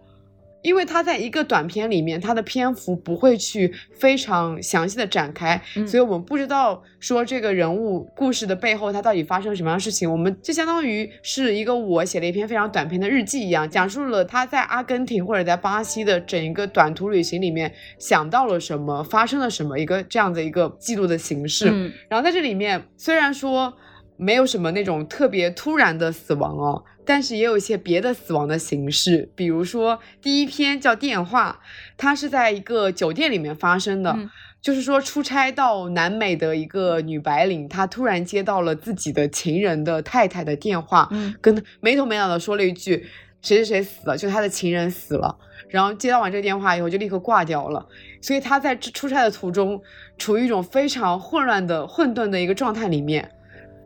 [0.61, 10.11] 因为他在一个短片里面，他的篇幅不会去非常详细的展开，嗯所以我们不知道说这个人物故事的背后他到底发生了什么样的事情。
[10.11, 21.69] 我们就相当于是一个我写了一篇非常短篇的日记一样，讲述了他在阿根廷或者在巴西的整一个短途旅行里面想到了什么，发生了什么，一个这样的一个记录的形式。
[21.71, 23.73] 嗯然后在这里面，虽然说
[24.21, 31.59] 没有什么那种特别突然的死亡哦，但是也有一些别的死亡的形式，比如说第一篇叫电话，
[31.97, 34.11] 它是在一个酒店里面发生的。
[34.15, 34.29] 嗯
[34.61, 43.03] 就是说，出差到南美的一个女白领，她突然接到了自己的情人的太太的电话，嗯跟她没头没脑的说了一句
[43.41, 45.35] 谁谁谁死了，就她的情人死了。
[45.67, 47.83] 然后接到完这个电话以后，就立刻挂掉了。
[48.21, 49.81] 所以她在出差的途中，
[50.19, 53.31] 处于一种非常混乱的、混沌的一个状态里面。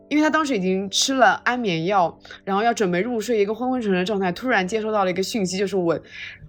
[0.08, 5.98] 因为他当时已经吃了安眠药，然后要准备入睡，一个昏昏沉沉的状态，突然接收到了一个讯息，就是我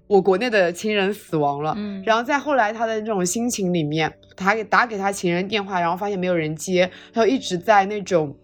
[0.07, 1.73] 我国内的亲人死亡了。
[1.77, 8.35] 嗯然后在后来他的这种心情里面，他给打给他情人电话，然后发现没有人接，他就一直在那种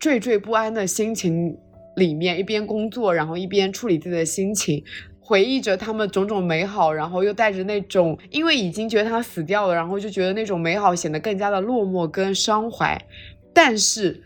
[0.00, 1.56] 惴惴不安的心情
[1.96, 4.82] 里面，一边工作，然后一边处理自己的心情。
[5.26, 13.00] 回忆着他们种种美好，然后又带着那种，因为已经觉得他死掉了，然后就觉得那种美好显得更加的落寞跟伤怀。
[13.54, 14.22] 但是，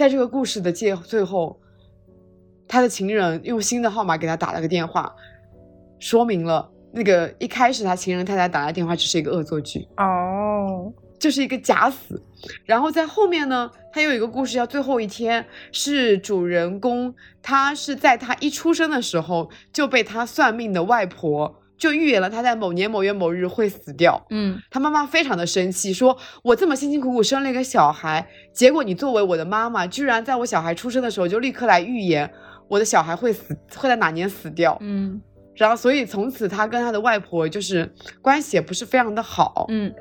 [0.00, 1.60] 在这个故事的最最后，
[2.66, 5.14] 他的情人用新的号码给他打了个电话，
[5.98, 12.18] 说明了那个一开始他情人太太打来电话只是一个恶作剧，哦，就是一个假死。
[12.64, 24.24] 然后在后面呢，他有一个故事叫《最后一天》，是主人公他是在他一出生的时候就被他算命的外婆就预言了他在某年某月某日会死掉。
[24.28, 32.30] 嗯他妈妈非常的生气，说：“我这么辛辛苦苦生了一个小孩，结果你作为我的妈妈，居然在我小孩出生的时候就立刻来预言
[32.68, 34.76] 我的小孩会死，会在哪年死掉。
[34.80, 35.20] 嗯
[35.56, 39.66] 然后，所以从此他跟他的外婆就是关系也不是非常的好。
[39.68, 39.92] 嗯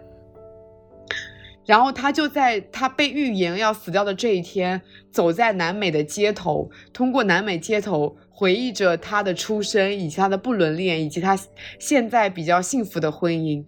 [1.65, 11.37] 然后他就在他被预言要死掉的这一天，走在南美的街头，通过南美街头回忆着他的出生，以及他的不伦恋，以及他
[11.77, 13.61] 现在比较幸福的婚姻。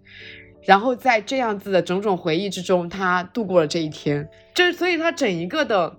[0.64, 4.26] 然后在这样子的种种回忆之中，他度过了这一天。
[4.54, 5.94] 这所以他整一个的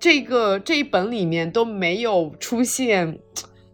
[0.00, 3.20] 这个这一本里面都没有出现，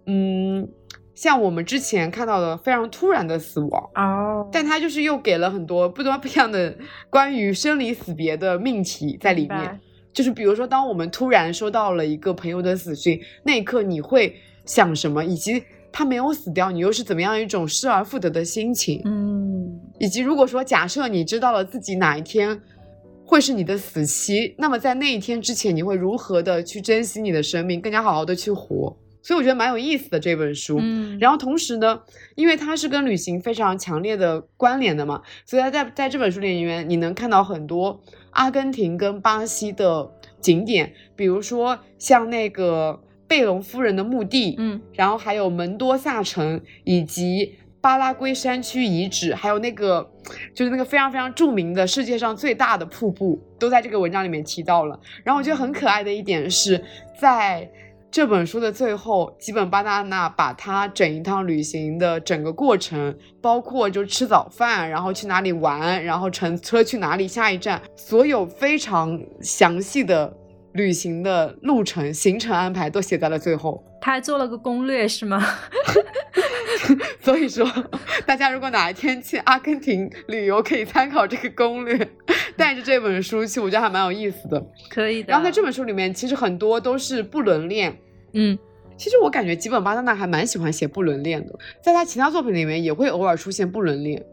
[0.04, 0.68] 嗯，
[1.14, 3.90] 像我们之前看到的非常突然的死亡。
[3.94, 6.76] 哦，但他就是又给了很多不多不一样的
[7.08, 9.80] 关于生离死别的命题在里面。
[10.16, 22.58] 就是比如说，当我们突然收到了一个朋友的死讯，那一刻你会想什么，以及他没有死掉，你又是怎么样一种失而复得的心情，嗯以及如果说假设你知道了自己哪一天
[23.26, 28.96] 会是你的死期，那么在那一天之前，你会如何的去珍惜你的生命，更加好好的去活。
[29.22, 30.78] 所以我觉得蛮有意思的这本书。
[30.80, 32.00] 嗯，然后同时呢，
[32.36, 38.00] 因为它是跟旅行非常强烈的关联的嘛，所以它在在这本书里面，你能看到很多
[38.36, 50.08] 阿根廷跟巴西的景点，比如说像那个贝隆夫人的墓地，嗯，然后还有门多萨城以及巴拉圭山区遗址，还有那个
[50.54, 54.98] 就是那个非常非常著名的世界上最大的瀑布，都在这个文章里面提到了。
[55.24, 56.82] 然后我觉得很可爱的一点是
[57.18, 57.70] 在。
[58.10, 70.34] 这本书的最后，吉本巴纳纳把他整一趟旅行的整个过程，包括就吃早饭，然后去哪里玩，然后乘车去哪里，下一站，所有非常详细的
[70.72, 73.84] 旅行的路程、行程安排都写在了最后。
[74.00, 75.44] 他还做了个攻略，是吗？
[77.20, 77.68] 所以说，
[78.24, 82.08] 大家如果哪一天去阿根廷旅游，可以参考这个攻略，
[82.58, 84.64] 带着这本书去，我觉得还蛮有意思的。
[84.88, 85.30] 可以的。
[85.30, 87.96] 然后在这本书里面，其实很多都是不伦恋。
[88.32, 88.58] 嗯，
[88.96, 94.24] 其实我感觉吉本巴纳纳还蛮喜欢写不伦恋的，在他其他作品里面也会偶尔出现不伦恋。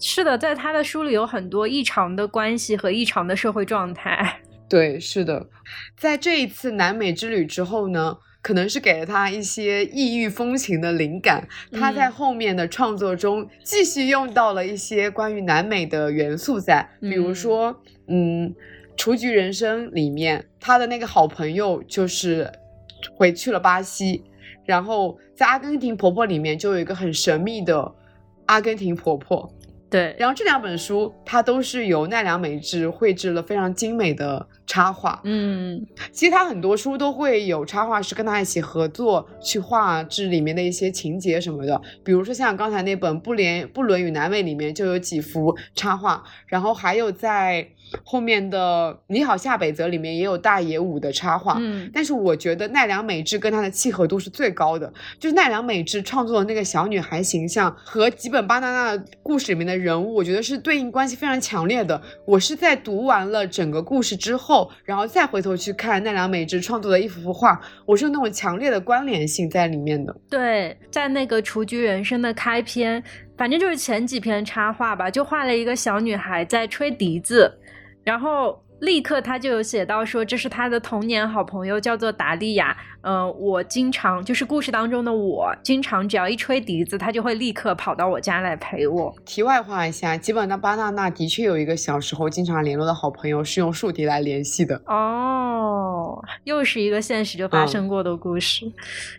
[0.00, 4.40] 是的，在他的书里有很多异常的关系和异常的社会状态。
[4.68, 5.46] 对，是的，
[5.96, 8.16] 在这一次南美之旅之后呢。
[8.42, 18.50] 可能是给了他一些异域风情的灵感，他在后面的创作中继续用到了一些关于南美的元素在，比如说，嗯，
[18.96, 22.50] 《雏菊人生》里面他的那个好朋友就是
[23.16, 24.24] 回去了巴西，
[24.66, 27.94] 然后在《阿根廷婆婆》里面就有一个很神秘的
[28.46, 29.48] 阿根廷婆婆。
[29.92, 35.20] 对，然后这两本书它都是由奈良美智绘制了非常精美的插画。
[35.24, 41.78] 嗯，其实他很多书都会有插画师跟他一起合作去画制里面的一些情节什么的。
[42.02, 47.68] 比如说像刚才那本《不连不伦与南美》里面就有几幅插画，然后还有在
[48.04, 51.56] 后面的《你好夏北泽》里面也有大野武的插画。
[51.60, 59.72] 嗯，但是我觉得奈良美智跟他的契合度是最高的，就是奈良美智创作的那个小女孩形象和吉本巴娜娜故事里面的。
[59.82, 62.00] 人物我觉得是对应关系非常强烈的。
[62.24, 70.14] 我是在读完了整个故事之后，然后再回头去看奈良美智创作的一幅幅画，我是有那种强烈的关联性在里面的。
[70.30, 73.02] 对，在那个《雏菊人生》的开篇，
[73.36, 77.52] 反正就是前几篇插画吧，就画了一个小女孩在吹笛子，
[78.04, 78.62] 然后。
[78.82, 82.76] 立刻他就有写到说，这是他的童年好朋友，叫做达利亚。
[83.02, 89.14] 嗯，我经常就是故事当中的我，经常只要一吹笛子，他就会立刻跑到我家来陪我。
[89.24, 94.82] 题外话一下，基本上巴娜娜的确有一个小时候经常联络的好朋友，是用竖笛来联系的。
[94.86, 98.66] 哦，又是一个现实就发生过的故事。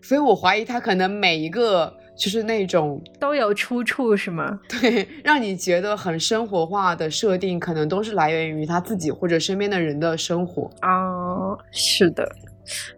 [0.01, 2.02] 所以我怀疑他可能每一个。
[2.15, 4.59] 就是那种都有出处是吗？
[4.69, 11.57] 对，让你觉得很生活化的设定，可能都是来源于他自己或者身边的人的生活啊。
[11.71, 12.29] 是的，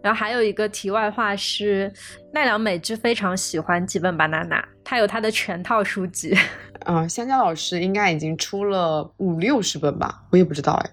[0.02, 1.92] 然后还有一个题外话是，
[2.32, 6.36] 奈良美智非常喜欢吉本巴娜娜，他有他的全套书籍。
[6.86, 10.90] 嗯， 香蕉老师应该已经出了五六十本吧，我也不知道哎。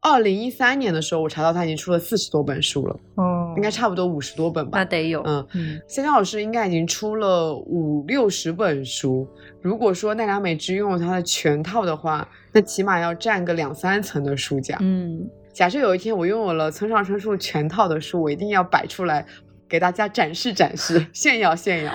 [0.00, 4.78] 二零一三年的时候，我查到他已经出了四十多本书了，哦，应该差不多五十多本吧。
[4.78, 9.28] 那得有，嗯嗯，香蕉老师应该已经出了五六十本书。
[9.60, 14.78] 如果说奈良美智拥有他的全套的话，那起码要占个两三层的书架。
[14.80, 19.26] 嗯，假设有一天我拥有了村上春树全套的书，我一定要摆出来
[19.68, 21.92] 给大家展示展示，炫 耀炫耀。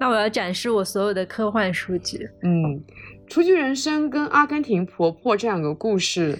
[0.00, 2.18] 那我要展示我所有的科幻书籍。
[2.42, 2.50] 嗯，
[3.28, 6.36] 《雏菊人生》跟《阿根廷婆婆》这两个故事。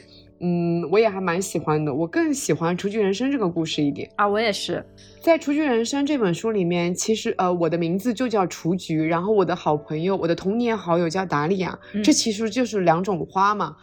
[0.47, 1.95] 嗯，我也还蛮喜欢的。
[1.95, 4.29] 我更喜欢《雏菊人生》这个故事一点啊。
[4.29, 4.85] 我也是
[5.23, 13.75] 在《雏菊人生》这本书里面，其实呃，我的名字就叫雏菊，然后我的好朋友，我的童年好友叫达利亚，这其实就是两种花嘛。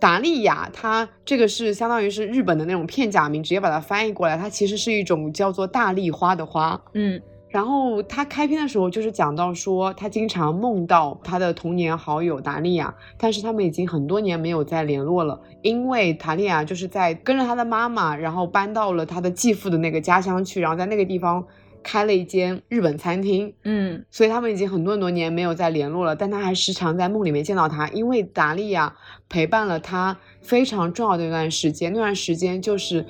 [0.00, 6.80] 达利亚，它这个是相当于是日本的那种片假名，直接把它翻译过来，它其实是一种叫做大丽花的花。
[6.94, 7.20] 嗯。
[7.54, 21.46] 然后他开篇的时候就是讲到说，他经常梦到他的童年好友达利亚，但是他们已经很多年没有再联络了，因为达利亚就是在跟着他的妈妈，然后搬到了他的继父的那个家乡去，然后在那个地方
[21.80, 28.92] 开了一间日本餐厅，嗯，所以他们已经很多很多年没有再联络了，但他还时常在梦里面见到他，因为达利亚
[29.28, 33.06] 陪伴了他非常重要的一段时间，那段时间就是，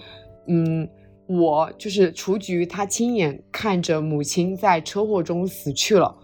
[0.46, 0.86] 嗯。
[1.26, 6.16] 我就是雏菊，她亲眼看着母亲在车祸中死去了。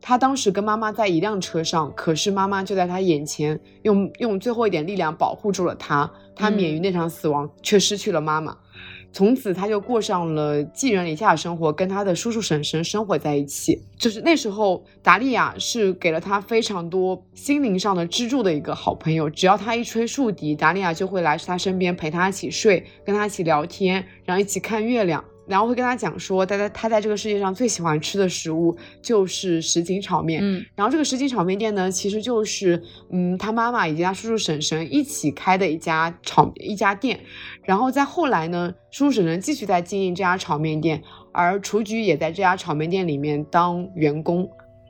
[0.00, 8.56] 她当时跟妈妈在一辆车上，可是妈妈就在她眼前，用用最后一点力量保护住了她，她免于那场死亡，却失去了妈妈。
[9.16, 13.82] 从此，他就过上了寄人篱下的生活，跟他的叔叔婶婶生活在一起。
[13.96, 19.30] 就是那时候，达利亚是给了他非常多心灵上的支柱的一个好朋友。
[19.30, 25.24] 只要他一吹竖笛，达利亚就会来他身边陪他一起睡，跟他一起聊天，然后一起看月亮。
[25.46, 30.40] 然后会跟他讲说，他在他在这个世界上最喜欢吃的食物就是什锦炒面。
[30.42, 37.20] 嗯然后这个什锦炒面店呢，其实就是嗯他妈妈以及他叔叔婶婶一起开的一家炒一家店。
[37.62, 44.48] 然后在后来呢，叔叔婶婶继续在经营这家炒面店，而雏菊也在这家炒面店里面当员工。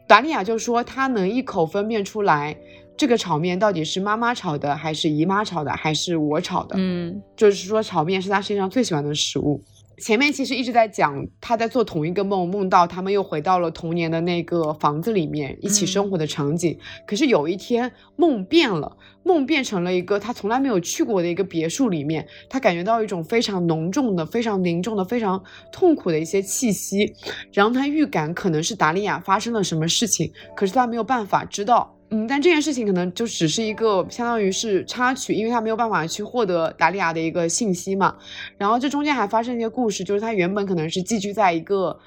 [0.08, 2.56] 达利亚就说他能一口分辨出来。
[2.98, 6.76] 这个炒面到底是妈妈炒的，还是姨妈炒的，还是我炒的？
[6.78, 9.60] 嗯就是说炒面是他世界上最喜欢的食物。
[9.98, 16.78] 前面其实一直在讲他在做同一个梦，梦到他们又回到了童年的那个房子里面一起生活的场景。
[17.06, 25.42] 可是有一天梦变了，梦变成了一个他从来没有去过的一个别墅里面，他感觉到一种非常浓重的、非常凝重的、非常
[25.72, 27.14] 痛苦的一些气息，
[27.52, 31.95] 然后他预感可能是达利亚发生了什么事情，可是他没有办法知道。
[32.10, 38.16] 嗯，但这件事情可能就只是一个相当于是插曲，因为他没有办法去获得达利亚的一个信息嘛。
[38.56, 41.98] 然后这中间还发生一些故事，就是他原本可能是寄居在一个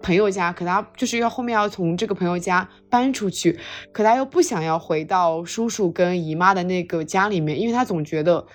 [0.00, 3.58] 朋友家，可他就是要后面要从这个朋友家搬出去，
[3.90, 8.46] 可他又不想要回到叔叔跟姨妈的那个家里面，因为他总觉得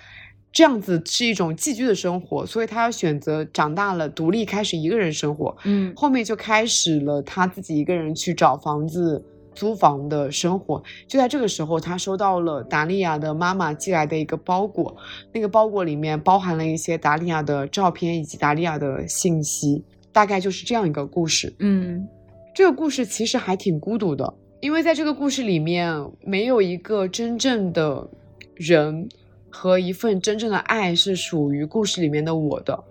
[0.50, 5.54] 这样子是一种寄居的生活，所以他要选择长大了独立开始一个人生活。
[5.64, 9.22] 嗯后面就开始了他自己一个人去找房子。
[9.54, 14.96] 租房的生活，就在这个时候，他收到了达利亚的妈妈寄来的一个包裹，
[15.32, 19.82] 那个包裹里面包含了一些达利亚的照片以及达利亚的信息，
[20.12, 21.54] 大概就是这样一个故事。
[21.60, 22.06] 嗯。
[22.54, 25.92] 这个故事其实还挺孤独的，因为在这个故事里面，
[26.22, 28.08] 没有一个真正的
[28.54, 29.08] 人
[29.50, 32.84] 和一份真正的爱是属于故事里面的我的，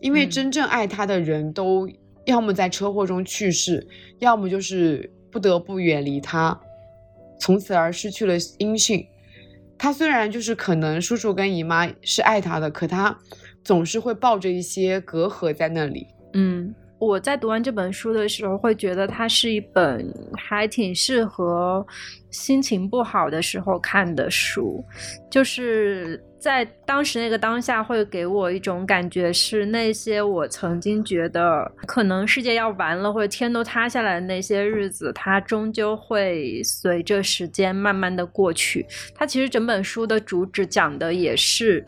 [0.00, 0.30] 因为嗯。
[0.30, 1.86] 真正爱他的人都
[2.24, 3.86] 要么在车祸中去世，
[4.20, 6.56] 要么就是不得不远离他，
[7.40, 9.04] 从此而失去了音讯。
[9.76, 13.18] 他虽然就是可能叔叔跟姨妈是爱他的，可他
[13.64, 16.06] 总是会抱着一些隔阂在那里。
[16.34, 16.72] 嗯。
[17.00, 21.84] 我在读完这本书的时候，会觉得它是一本还挺适合
[22.30, 24.82] 心情不好的时候看的书，
[25.28, 38.86] 就是在当时那个当下，会给我一种感觉，是那些我曾经觉得可能世界要完了或者天都塌下来的那些日子，它终究会随着时间慢慢的过去。
[39.14, 41.82] 它其实整本书的主旨讲的也是，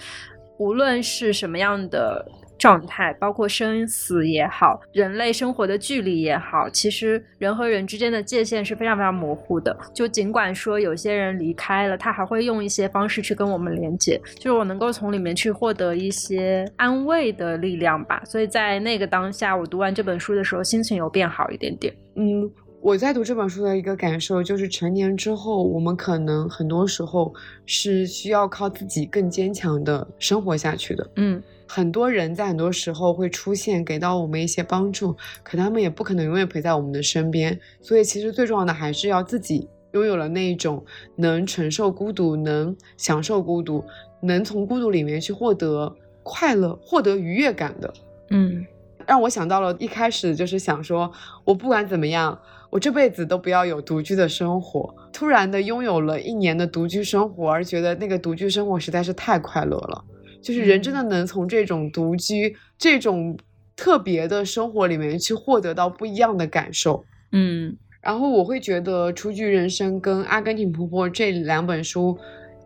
[0.59, 2.26] 无论是什么样的。
[2.66, 9.76] 状态，包括生死也好，人类生活的距离也好，其实人和人之间的界限是非常非常模糊的。
[9.94, 18.20] 就尽管说有些人离开了，他还会用一些方式去跟我们连接，就是我能够从里面去获得一些安慰的力量吧。
[18.24, 21.94] 所以在那个当下，我读完这本书的时候，心情有变好一点点。
[22.16, 22.50] 嗯，
[22.80, 27.32] 我在读这本书的一个感受就是，成年之后，我们可能很多时候
[27.64, 31.10] 是需要靠自己更坚强的生活下去的。
[31.16, 37.58] 嗯很多人在很多时候会出现，给到我们一些帮助，可他们也不可能永远陪在我们的身边。
[37.80, 40.84] 所以，其实最重要的还是要自己拥有了那一种
[41.16, 43.84] 能承受孤独、能享受孤独、
[44.20, 47.92] 能从孤独里面去获得快乐、获得愉悦感的。
[48.30, 48.64] 嗯
[49.06, 51.08] 让我想到了一开始就是想说，
[51.44, 52.36] 我不管怎么样，
[52.70, 54.92] 我这辈子都不要有独居的生活。
[55.12, 60.04] 突然的拥有了一年的独居生活，而觉得那个独居生活实在是太快乐了。
[60.43, 63.37] 就是人真的能从这种独居、这种
[63.74, 67.05] 特别的生活里面去获得到不一样的感受。
[67.32, 72.16] 嗯然后我会觉得《雏菊人生》跟《阿根廷婆婆》这两本书，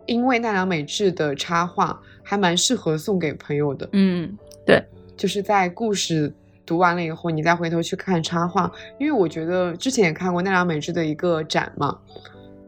[0.04, 3.88] 因为奈良美智的插画，还蛮适合送给朋友的。
[3.92, 4.82] 嗯对
[5.16, 6.30] 就是在故事
[6.66, 11.98] 读完了以后，你再回头去看插画，因为我觉得之前也看过奈良美智的一个展嘛，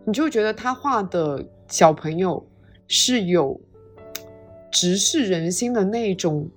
[0.06, 2.42] 你就觉得他画的小朋友
[2.88, 3.60] 是有
[4.72, 6.50] 直视人心的那种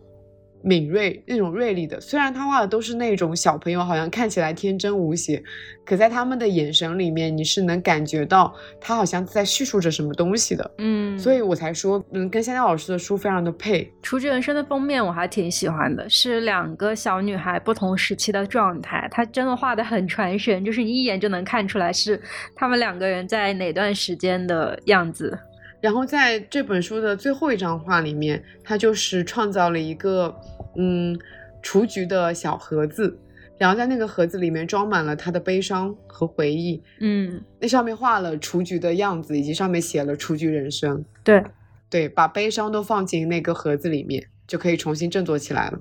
[0.64, 2.02] 敏锐、那种锐利的。
[2.02, 5.44] 虽然他画的都是那种小朋友，好像看起来天真无邪，
[5.86, 8.52] 可在他们的眼神里面，你是能感觉到
[8.82, 10.72] 他好像在叙述着什么东西的。
[10.80, 13.84] 嗯，所以我才说，嗯，跟香香老师的书非常的配。
[14.02, 22.20] 《雏菊人生》的封面我还挺喜欢的，是两个小女孩不同时期的状态，她真的画的很传神，就是你一眼就能看出来是
[22.56, 25.38] 他们两个人在哪段时间的样子。
[25.86, 30.36] 然后在这本书的最后一张画里面，他就是创造了一个
[30.76, 31.16] 嗯
[31.62, 33.16] 雏菊的小盒子，
[33.60, 36.82] 然后在那个盒子里面装满了他的悲伤和回忆。
[37.02, 41.44] 嗯，那上面画了雏菊的样子，以及上面写了“雏菊人生对，”。
[41.88, 45.80] 对，把悲伤都放进那个盒子里面，就可以重新振作起来了。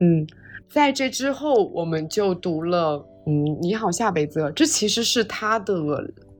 [0.00, 0.26] 嗯，
[0.70, 5.74] 在这之后，我们就读了嗯《你好，下辈子》，这其实是他的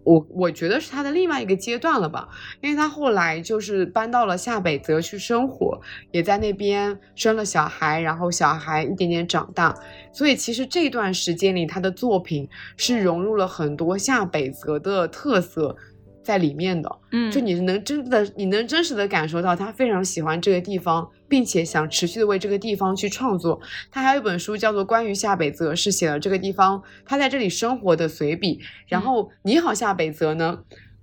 [0.06, 2.28] 我我觉得是他的另外一个阶段了吧，
[2.62, 5.78] 因为他后来就是搬到了下北泽去生活，
[6.12, 9.74] 也在那边生了小孩，然后小孩一点点长大，
[10.12, 15.76] 所以其实这段时间里，他的作品是融入了很多下北泽的特色。
[16.26, 23.60] 在里面的，嗯，就你能真的，你能真实的感受到他非常喜欢这个地方，并且想持续的为这个地方去创作。
[23.90, 28.60] 他还有一本书叫做《关于夏北泽》，是写了这个地方他在这里生活的随笔。
[28.88, 30.60] 然后《你好，夏北泽》呢，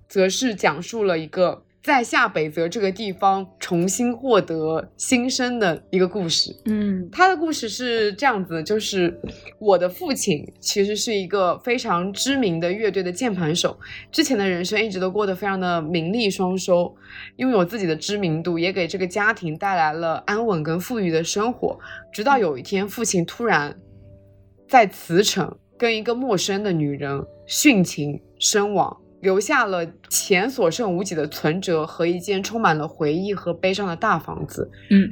[0.08, 1.64] 则是讲述了一个。
[1.84, 6.56] 在下北泽这个地方重新获得新生的一个故事。
[6.64, 9.20] 嗯，他的故事是这样子的，就是
[9.60, 13.78] 我的父亲其实是一个非常知名的乐队的键盘手，
[14.10, 16.96] 之前的人生一直都过得非常的名利双收，
[17.36, 21.78] 拥有自己的知名度，也给这个家庭带来了安稳跟富裕的生活。
[22.14, 23.78] 直到有一天，父亲突然
[24.70, 29.03] 在茨城跟一个陌生的女人殉情身亡。
[29.24, 34.70] 留下了钱所剩无几的存折和一间充满了回忆和悲伤的大房子。
[34.92, 35.12] 嗯，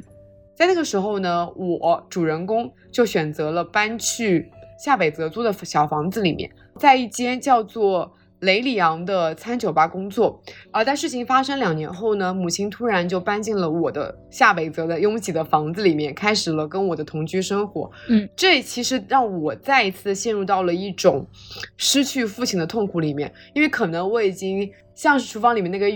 [0.54, 4.48] 在那个时候呢，我主人公就选择了搬去
[4.78, 6.48] 下北泽租的小房子里面，
[6.78, 8.14] 在一间叫做。
[8.42, 17.88] 雷里昂的餐酒吧工作，而在事情发生两年后呢，母亲突然就搬进了我的下北泽的拥挤的房子里面，开始了跟我的同居生活。
[18.08, 21.24] 嗯，这其实让我再一次陷入到了一种
[21.76, 25.86] 失去父亲的痛苦里面，因为可能我已经像是厨房里面那个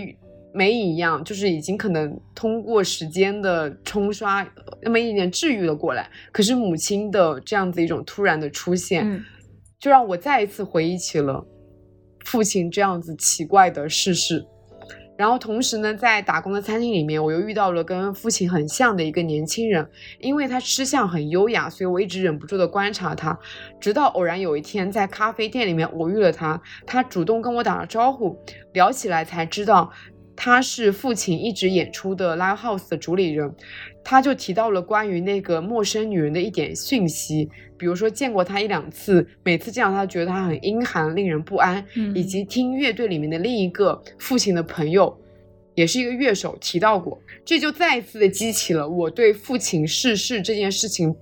[0.53, 4.47] 梅影一样，就是已经可能通过时间的冲刷，
[4.81, 6.09] 那么一点点治愈了过来。
[6.31, 9.21] 可是母亲的这样子一种突然的出现，
[9.77, 11.45] 就让我再一次回忆起了。
[12.27, 14.45] 父亲这样子奇怪的逝世，
[15.17, 19.87] 然后同时呢，在打工的餐厅里面，我又遇到了跟父亲很像的一个年轻人，
[20.19, 23.39] 因为他吃相很优雅，所以我一直忍不住的观察他，
[23.79, 28.37] 直到偶然有一天在咖啡店里面偶遇了他，他主动跟我打了招呼，
[28.73, 29.89] 聊起来才知道
[30.37, 33.53] 他是父亲一直演出的 live house 的主理人。
[34.09, 41.85] 他就提到了关于那个陌生女人的一点讯息，比如说见过她一两次，每次见到她觉得她很阴寒，令人不安，
[42.15, 45.13] 以及听乐队里面的另一个父亲的朋友，
[45.75, 51.13] 也是一个乐手提到过，这就再一次的激起了我对父亲逝世这件事情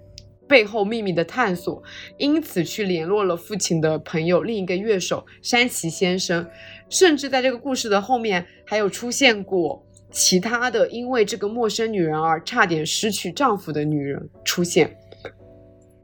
[0.47, 1.82] 背后秘密的探索，
[2.20, 6.47] 因此去联络了父亲的朋友另一个乐手山崎先生，
[6.90, 9.82] 甚至在这个故事的后面还有出现过。
[10.12, 14.96] 其他的因为这个陌生女人而差点失去丈夫的女人出现，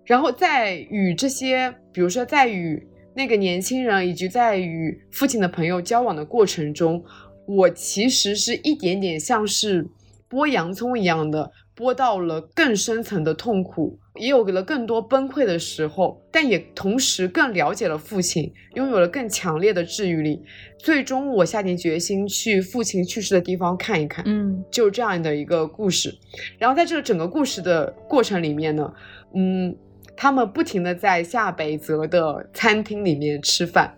[0.04, 7.02] 然后在与这些，比如说在与那个年轻人以及在与父亲的朋友交往的过程中，
[7.48, 9.88] 我其实是一点点像是
[10.30, 11.50] 剥洋葱一样的。
[11.82, 20.40] 播到了更深层的痛苦，也有了更多崩溃的时候，但也同时更了解了父亲，拥有了更强烈的治愈力。
[20.78, 24.24] 最终，我下定决心去父亲去世的地方看一看。
[24.28, 26.16] 嗯，就这样的一个故事。
[26.60, 28.94] 然后在这个整个故事的过程里面呢，
[29.34, 29.76] 嗯，
[30.16, 33.92] 他们不停的在下北泽的餐厅里面吃饭、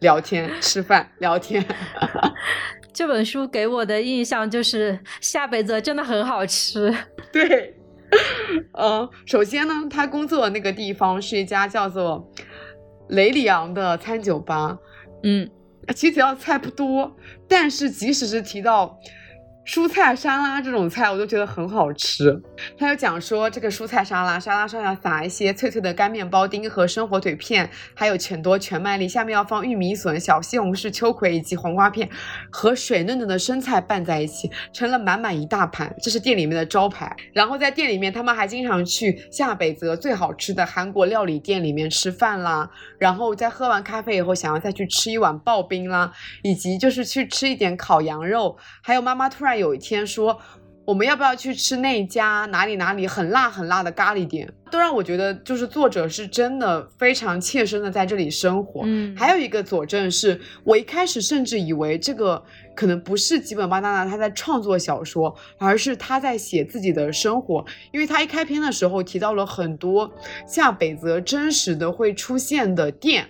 [0.00, 1.64] 聊天、吃饭、聊天。
[3.02, 6.94] 这本书给我的印象就是夏北泽真的很好吃。
[7.32, 7.74] 对，
[8.78, 12.30] 嗯，首先呢，他工作的那个地方是一家叫做
[13.08, 14.78] 雷里昂的餐酒吧。
[15.24, 15.50] 嗯，
[15.96, 17.16] 其实提到菜不多，
[17.48, 18.96] 但是即使是提到。
[19.64, 22.42] 蔬菜沙拉这种菜我都觉得很好吃。
[22.76, 32.10] 他就讲说，这个蔬菜沙拉，沙拉上要撒一些脆脆的干面包丁和生火腿片，还有全多全麦粒，下面要放玉米笋、小西红柿、秋葵以及黄瓜片，
[32.50, 35.94] 和水嫩嫩的生菜拌在一起，成了满满一大盘。
[36.02, 37.16] 这是店里面的招牌。
[37.32, 42.68] 然后在店里面，他们还经常去下北泽最好吃的韩国料理店里面吃饭啦。
[42.98, 48.58] 然后在喝完咖啡以后，想要再去吃一碗刨冰啦，以及就是去吃一点烤羊肉。
[48.82, 49.52] 还有妈妈突然。
[49.52, 50.40] 有一天说，
[50.92, 54.46] 我们要不要去吃那家哪里哪里很辣很辣的咖喱店？
[54.70, 58.82] 都让我觉得，就是作者是真的非常切身的在这里生活。
[58.84, 62.42] 嗯，还有一个佐证是，我一开始甚至以为这个
[62.76, 70.12] 可能不是吉本巴娜娜他在创作小说，而是他在写自己的生活，因为他一开篇的时候提到了很多
[70.46, 73.26] 下北泽真实的会出现的店，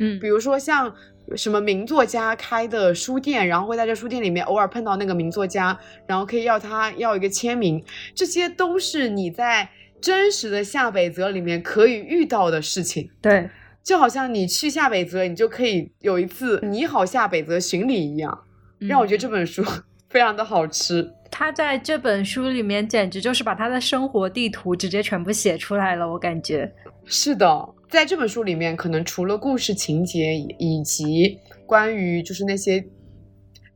[0.00, 0.92] 嗯，比如说像。
[1.36, 7.82] 什么名作家开的书店，然后会在这书店里面偶尔碰到那个名作家，然后可以要他要一个签名，
[8.14, 9.68] 这些都是你在
[10.00, 13.10] 真实的下北泽里面可以遇到的事情。
[13.22, 13.48] 对，
[13.82, 18.42] 就好像你去下北泽，你就可以有一次你好下北泽巡礼一样，
[18.80, 19.64] 让我觉得这本书
[20.10, 21.10] 非常的好吃。
[21.30, 26.72] 他在这本书里面简直就是把他的生活地图直接全部写出来了，我感觉。
[27.04, 27.73] 是的。
[27.94, 32.84] 在这本书里面，可能除了故事情节以及关于就是那些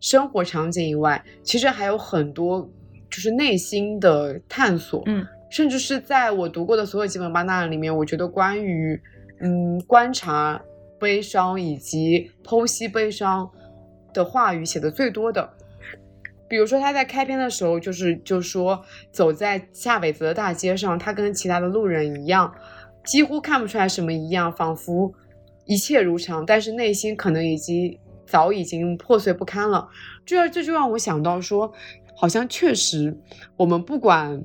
[0.01, 2.69] 生活场景以外，其实还有很多
[3.09, 9.01] 就是内心的探索，嗯，甚至是在我读过的所有基本巴纳里面，我觉得关于
[9.41, 10.61] 嗯观察
[10.99, 13.49] 悲伤以及剖析悲伤
[14.13, 15.49] 的话语写的最多的。
[16.49, 22.53] 比如说他在开篇的时候，就是就说走在夏北泽的大街上，他跟其他的路人一样，
[23.09, 25.15] 几乎看不出来什么一样，仿佛
[25.65, 29.89] 一切如常，但是内心可能已经早已经破碎不堪了。
[30.27, 31.73] 这这就让我想到说，
[32.15, 33.19] 好像确实
[33.57, 34.45] 我们不管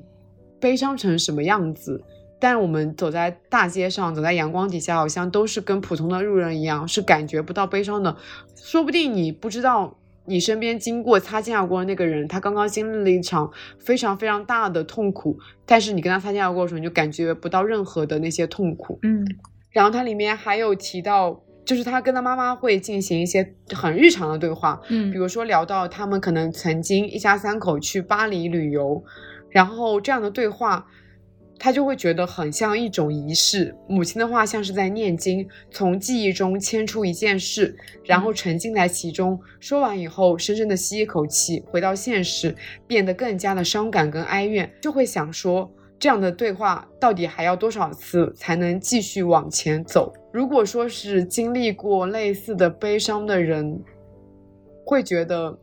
[0.58, 2.02] 悲伤成什么样子，
[2.40, 8.16] 但我们走在大街上，走在阳光底下，好像都是跟普通的路人一样，是感觉不到悲伤的。
[8.56, 9.98] 说不定你不知道。
[10.26, 18.98] 你身边经过擦肩而过的那个人，他刚刚经历了一场非常非常大的痛苦，但是你跟他擦肩而过的时候，你就感觉不到任何的那些痛苦。
[19.02, 19.26] 嗯，
[19.70, 29.04] 然后它里面还有提到，就是他跟他妈妈会进行一些很日常的对话，嗯，比如说聊到他们可能曾经一家三口去巴黎旅游，
[29.50, 30.86] 然后这样的对话。
[31.58, 37.74] 他就会觉得很像一种仪式，母亲的话像是在念经，从记忆中牵出一件事，
[38.04, 39.40] 然后沉浸在其中。
[39.60, 42.54] 说完以后，深深的吸一口气，回到现实，
[42.86, 50.12] 变得更加的伤感跟哀怨，就会想说，这样的对话到底还要多少次才能继续往前走？
[50.32, 53.80] 如果说是经历过类似的悲伤的人，
[54.84, 55.56] 会觉得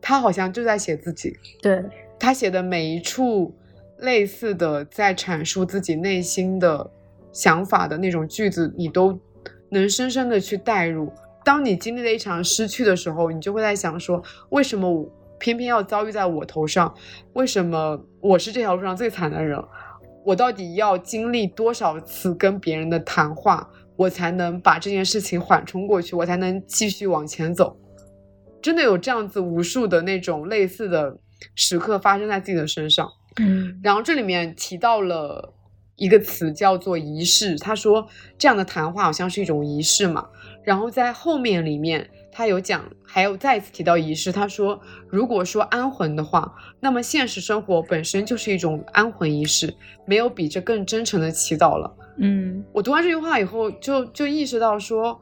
[0.00, 1.32] 他好像就在写自己，
[1.62, 1.82] 对
[2.18, 3.54] 他写的每一处。
[4.00, 6.90] 类似的，在阐述自己内心的
[7.32, 9.18] 想法的那种句子，你都
[9.70, 11.12] 能深深的去代入。
[11.44, 16.94] 当你经历了一场失去的时候，你就会在想说，为什么偏偏要遭遇在我头上？
[17.32, 19.58] 为什么我是这条路上最惨的人？
[20.24, 26.14] 我到底要经历多少次跟别人的谈话，我才能把这件事情缓冲过去？
[26.14, 27.74] 我才能继续往前走？
[28.60, 31.16] 真的有这样子无数的那种类似的
[31.54, 33.08] 时刻发生在自己的身上。
[33.36, 35.54] 嗯，然后这里面提到了
[35.96, 40.28] 一个词叫做仪式，他说这样的谈话好像是一种仪式嘛。
[40.62, 44.78] 然后在后面里面他有讲，还有再次提到仪式，他说
[45.08, 49.74] 如果说安魂的话，那么现实生活本身就是一种安魂仪式，
[50.06, 51.96] 没有比这更真诚的祈祷了。
[52.18, 55.18] 嗯，我读完这句话以后，就就意识到说，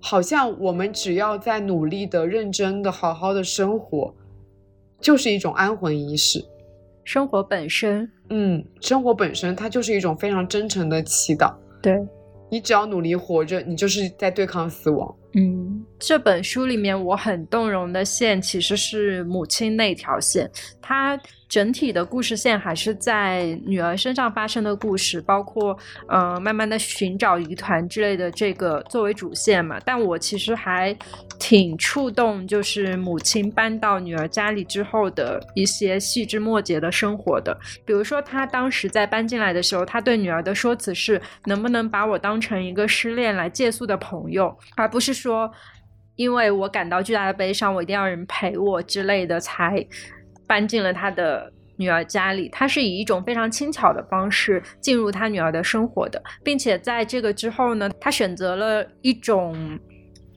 [0.00, 4.14] 好像我们只要在努力的、认真的、好好的生活，
[5.00, 6.42] 就是一种安魂仪式。
[7.04, 11.54] 生活本身，嗯，生活本身它就是一种非常真诚的祈祷。
[11.82, 11.98] 对，
[12.50, 15.14] 你只要努力活着，你就是在对抗死亡。
[15.34, 25.76] 嗯，这本书里面我很动容的线其实是母亲那条线，她整体的故事线还是在女儿身上发生的故事，包括
[26.08, 29.78] 呃慢慢的寻找疑团之类的这个作为主线嘛。
[29.84, 30.96] 但我其实还
[31.38, 45.10] 挺触动，就是母亲搬到女儿家里之后的一些细枝末节的生活的，比如说她当时在搬进来的时候，她对女儿的说辞是能不能把我当成一个失恋来借宿的朋友，而不是。
[45.20, 45.52] 说，
[46.20, 49.82] 因为我感到巨大的悲伤，我一定要人陪我之类的，才
[50.46, 52.46] 搬进了他的女儿家里。
[52.50, 59.56] 他是以一种非常轻巧的方式进入他女儿的生活的，并且在这个之后呢，他选择了一种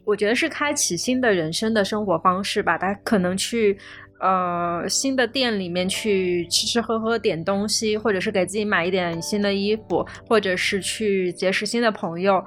[0.06, 2.78] 我觉得是开启新的人生的生活方式吧。
[2.78, 3.78] 他可能去
[4.22, 12.42] 呃新的店里面去吃吃喝喝点东西，或者是给自己买一点新的衣服，或者是去结识新的朋友。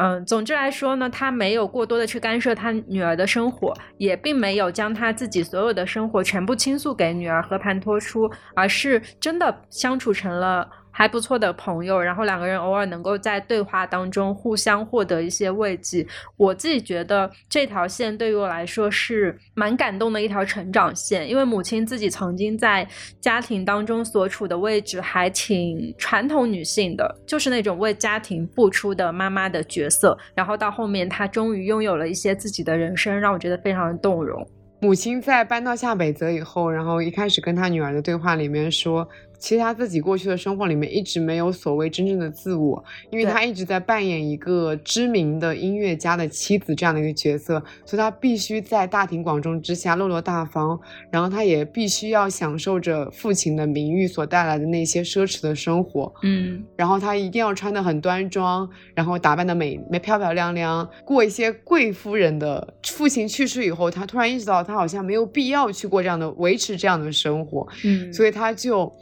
[0.00, 10.70] 嗯，总之来说呢，他没有过多的去干涉他女儿的生活，也并没有将他自己所有的生活全部倾诉给女儿和盘托出，而是真的相处成了。
[10.98, 16.04] 还不错的朋友，然后两个人偶尔能够在对话当中互相获得一些慰藉。
[16.36, 22.84] 我自己觉得这条线对于我来说是蛮感动的一条成长线，因为母亲自己曾经在
[23.20, 30.18] 家庭当中所处的位置还挺传统女性的，就是那种为家庭付出的妈妈的角色。
[30.34, 34.44] 然后到后面，她终于拥有了一些自己的人生，让我觉得非常的动容。
[34.80, 39.08] 母亲在搬到下北泽以后，然后一开始跟她女儿的对话里面说。
[39.38, 50.78] 其实他自己过去的生活里面一直没有所谓真正的自我，因为他一直在扮演一个知名的音乐家的妻子这样的一个角色，所以他必须在大庭广众之下落落大方，
[51.10, 62.74] 然后他也必须要享受着父亲的名誉所带来的那些奢侈的生活，嗯，然后他一定要穿的很端庄，然后打扮的美美漂漂亮亮，过一些贵夫人的。
[62.82, 68.92] 父亲去世以后，他突然意识到他好像没有必要去过这样的维持这样的生活，嗯，所以他就。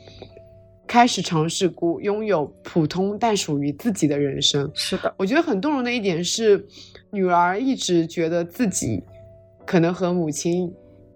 [0.86, 4.70] 开始尝试过拥有普通但属于自己的人生。
[4.74, 6.64] 是的，我觉得很动容的一点是，
[7.10, 9.02] 女儿一直觉得自己
[9.66, 10.72] 可能和母亲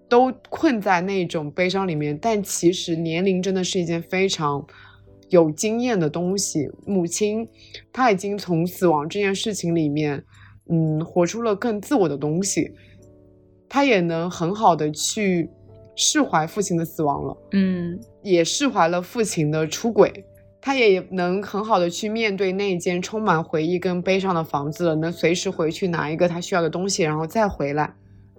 [0.09, 4.65] 都困在那种悲伤里面，但其实年龄真的是一件非常
[5.29, 6.69] 有经验的东西。
[6.85, 7.47] 母亲
[7.93, 10.21] 她已经从死亡这件事情里面，
[10.69, 12.73] 嗯，活出了更自我的东西，
[13.69, 15.49] 她也能很好的去
[15.95, 20.25] 释怀父亲的死亡了，嗯也释怀了父亲的出轨。
[20.63, 27.91] 他也能很好的去面对那一间充满回忆跟悲伤的房子了，能随时回去拿一个他需要的东西，然后再回来。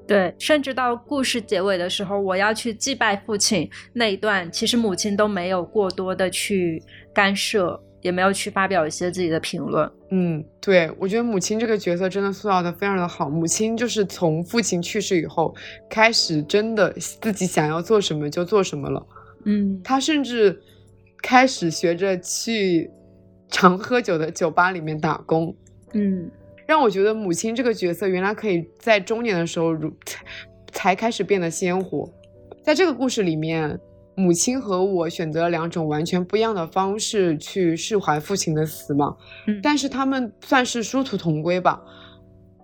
[0.06, 6.80] 对，甚至到故事结尾的时候，我要去祭拜父亲那一段，其实母亲都没有过多的去
[7.12, 9.90] 干涉，也没有去发表一些自己的评论。
[10.10, 13.30] 嗯，对，我觉得母亲这个角色真的塑造的非常的好。
[13.30, 15.54] 母亲就是从父亲去世以后
[15.88, 19.06] 开始，真的自己想要做什么就做什么了。
[19.44, 20.60] 嗯她甚至
[21.22, 22.90] 开始学着去
[23.48, 25.56] 常喝酒的酒吧里面打工，
[25.92, 26.30] 嗯
[26.66, 30.24] 让我觉得母亲这个角色原来可以在中年的时候如才
[30.70, 32.08] 才开始变得鲜活。
[32.62, 33.78] 在这个故事里面，
[34.14, 41.82] 母亲和我选择了两种完全不一样的方式去释怀父亲的死嘛，嗯但是他们算是殊途同归吧。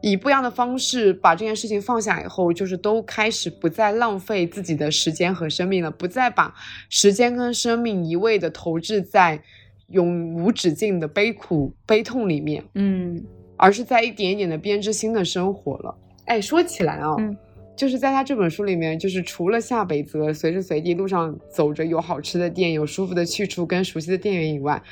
[0.01, 6.55] 以不一样的方式把这件事情放下以后，就是都开始不再浪费自己的时间和生命了，不再把
[6.89, 9.43] 时间跟生命一味的投掷在
[9.89, 12.65] 永无止境的悲苦悲痛里面。
[12.75, 13.21] 嗯
[13.57, 15.93] 而是在一点一点的编织新的生活了。
[16.27, 17.37] 哎，说起来啊，嗯
[17.79, 24.83] 就是在他这本书里面，就是除了夏北泽随时随地路上走着有好吃的店、有舒服的去处跟熟悉的店员以外，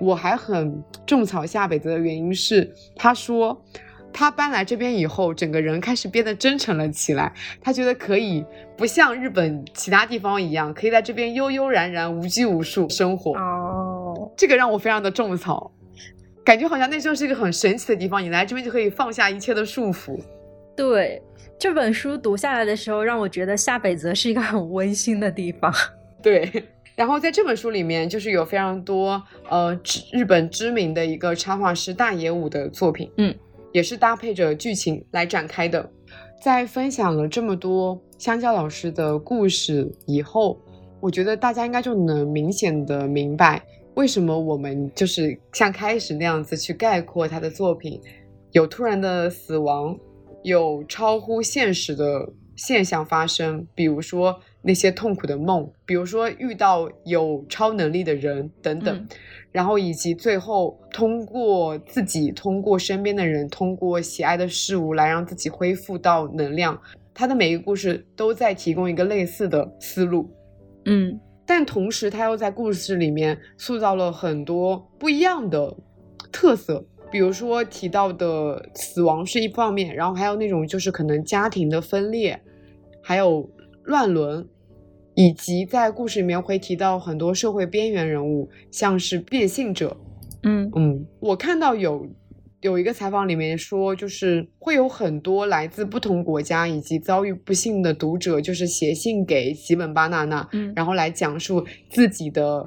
[0.00, 3.64] 我还很种草夏北泽的原因是，他说
[4.12, 7.32] 他搬来这边以后，整个人开始变得真诚了起来。
[7.60, 8.44] 他觉得可以
[8.76, 13.38] 不像日本其他地方一样，可以在这边悠悠然然、无拘无束生活。
[13.38, 15.70] 哦，这个让我非常的种草，
[16.44, 20.18] 感觉好像那就是一个很神奇的地方，你来这边就可以放下一切的束缚。
[20.74, 21.22] 对，
[21.58, 25.72] 这本书读下来的时候，让我觉得夏北泽是一个很温馨的地方。
[26.22, 26.50] 对，
[26.96, 33.34] 然后在这本书里面，就是有非常多呃知日本知名的一个插画师大野武的作品，嗯，
[33.72, 35.90] 也是搭配着剧情来展开的。
[36.42, 40.58] 在分享了这么多香蕉老师的故事以后，
[41.00, 43.62] 我觉得大家应该就能明显的明白，
[43.94, 48.00] 为什么我们就是像开始那样子去概括他的作品，
[48.50, 49.96] 有突然的死亡，
[50.42, 59.08] 有超乎现实的现象发生，比如说那些痛苦的梦，比如说遇到有超能力的人等等，嗯
[59.52, 66.80] 然后以及最后通过自己、通过身边的人、通过喜爱的事物来让自己恢复到能量。
[67.12, 70.30] 他的每一个故事都在提供一个类似的思路，
[70.86, 75.76] 嗯但同时他又在故事里面塑造了很多不一样的
[76.30, 76.82] 特色，
[77.12, 82.40] 比如说提到的死亡是一方面，然后还有那种就是可能家庭的分裂，
[83.02, 83.48] 还有
[83.84, 84.48] 乱伦，
[85.14, 89.94] 以及在故事里面会提到很多社会边缘人物，像是变性者。
[90.42, 92.08] 嗯嗯，我看到有
[92.62, 102.66] 有一个采访里面说，就是会有很多来自不同国家以及遭遇不幸的读者，就是写信给吉本巴娜娜，嗯然后来讲述自己的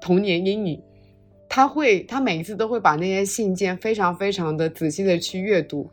[0.00, 0.82] 童年阴影。
[1.54, 5.88] 他会，他每一次都会把那些信件非常非常的仔细的去阅读，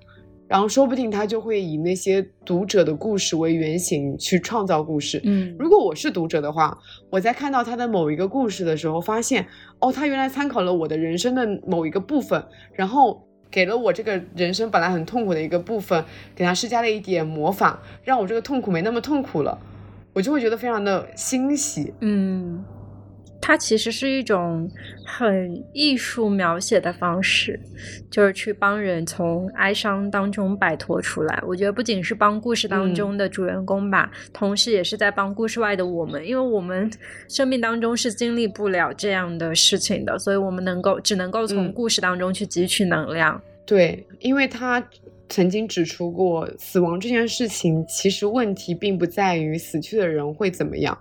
[0.48, 5.22] 然后说不定他就会以那些读者的故事为原型去创造故事。
[5.24, 6.76] 嗯如果我是读者的话，
[7.12, 9.46] 我在看到他的某一个故事的时候，发现
[9.78, 12.44] 哦，他原来参考了我的人生的某一个部分，
[12.74, 16.04] 然后给了我这个人生本来很痛苦的一个部分，
[16.36, 19.56] 给他施加了一点魔法，让我这个痛苦没那么痛苦了，
[20.12, 21.94] 我就会觉得非常的欣喜。
[22.00, 22.64] 嗯，
[23.42, 24.70] 它其实是一种
[25.04, 27.60] 很艺术描写的方式，
[28.12, 31.44] 就是去帮人从哀伤当中摆脱出来。
[31.46, 36.90] 我觉得不仅是帮故事当嗯中的主人公吧，同时也是在帮故事外的我们，因为我们
[37.28, 43.42] 生命当中是经历不了这样的事情的，所以我们能够只能够从嗯故事当中去汲取能量。
[43.66, 44.84] 对，因为他
[45.30, 50.98] 曾经指出过，死亡这件事情其实问题并不在于死去的人会怎么样，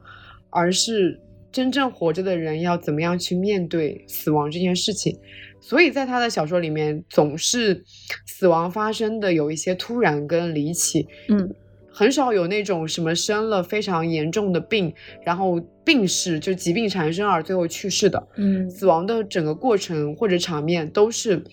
[0.49, 1.20] 而是
[1.53, 5.18] 真正活着的人要怎么样去面对死亡这件事情。
[5.61, 7.84] 所以在他的小说里面，总是
[8.26, 11.55] 死亡发生的有一些突然跟离奇，嗯，
[11.92, 14.90] 很少有那种什么生了非常严重的病，
[15.22, 18.26] 然后病逝就疾病缠身而最后去世的。
[18.36, 21.44] 嗯死亡的整个过程或者场面都是，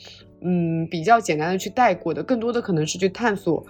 [0.42, 3.66] 嗯，比较简单的去带过的，更多的可能是去探索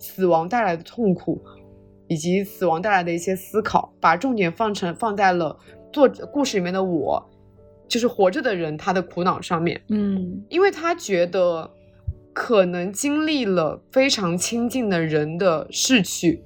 [0.00, 1.40] 死亡带来的痛苦，
[2.08, 5.56] 以及死亡带来的一些思考，把重点放成放在了
[5.92, 7.30] 作者故事里面的我，
[7.86, 11.70] 就是活着的人他的苦恼上面，嗯因为他觉得。
[12.34, 16.40] 可能经历了非常亲近的人的逝去，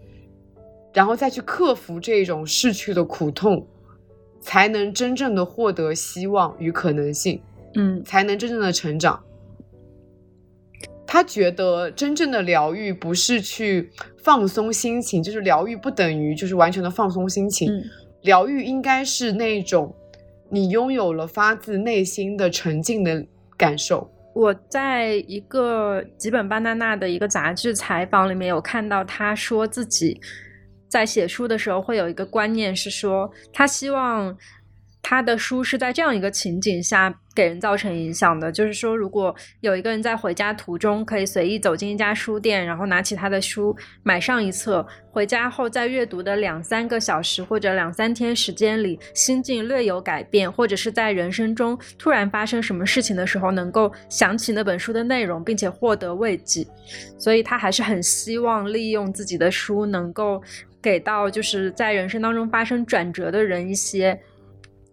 [0.94, 3.66] 然后再去克服这种逝去的苦痛，
[4.40, 7.42] 才能真正的获得希望与可能性，
[7.74, 9.22] 嗯才能真正的成长。
[11.12, 13.90] 他觉得真正的疗愈不是去
[14.24, 17.84] 放松心情，就是疗愈不等于就是完全的放松心情，嗯
[18.22, 19.94] 疗愈应该是那种
[20.50, 23.22] 你拥有了发自内心的沉静的
[23.58, 24.10] 感受。
[24.34, 30.18] 我在一个吉本巴娜娜的一个杂志采访里面有看到，他说自己
[30.88, 34.34] 在写书的时候会有一个观念是说，他希望
[35.02, 56.66] 他的书是在这样一个情景下给人造成影响的，就是说，如果有一个人在回家途中可以随意走进一家书店，然后拿起他的书买上一册，回家后在阅读的两三个小时或者两三天时间里，心境略有改变，或者是在人生中突然发生什么事情的时候，能够想起那本书的内容，并且获得慰藉。
[57.18, 60.42] 所以他还是很希望利用自己的书，能够
[60.82, 64.18] 给到就是在人生当中发生转折的人一些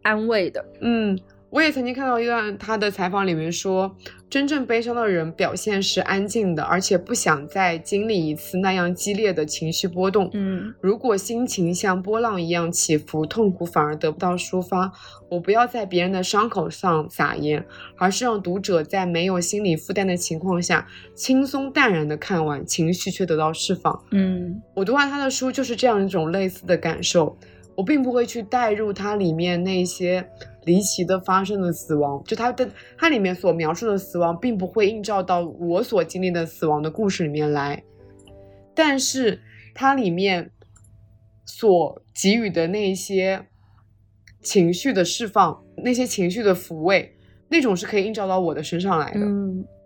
[0.04, 0.64] 安慰的。
[0.82, 1.20] 嗯，
[1.52, 3.96] 我也曾经看到一段他的采访里面说，
[4.30, 10.30] 真正悲伤的人表现是安静的，而且不想再经历一次那样激烈的情绪波动。
[10.34, 14.92] 嗯如果心情像波浪一样起伏，痛苦反而得不到抒发，
[15.28, 17.66] 我不要在别人的伤口上撒盐，
[17.98, 24.00] 而是让读者在没有心理负担的情况下，轻松淡然的看完，情绪却得到释放。
[24.12, 27.36] 嗯我读完他的书就是这样一种类似的感受，
[27.76, 30.30] 我并不会去带入它里面那些
[30.66, 37.84] 离奇的发生的死亡，就它的它里面所描述的死亡，并不会映照到我所经历的死亡的故事里面来，
[38.76, 39.42] 但是
[39.74, 40.52] 它里面
[41.46, 43.48] 所给予的那些
[44.42, 47.16] 情绪的释放，那些情绪的抚慰，
[47.50, 49.20] 那种是可以映照到我的身上来的。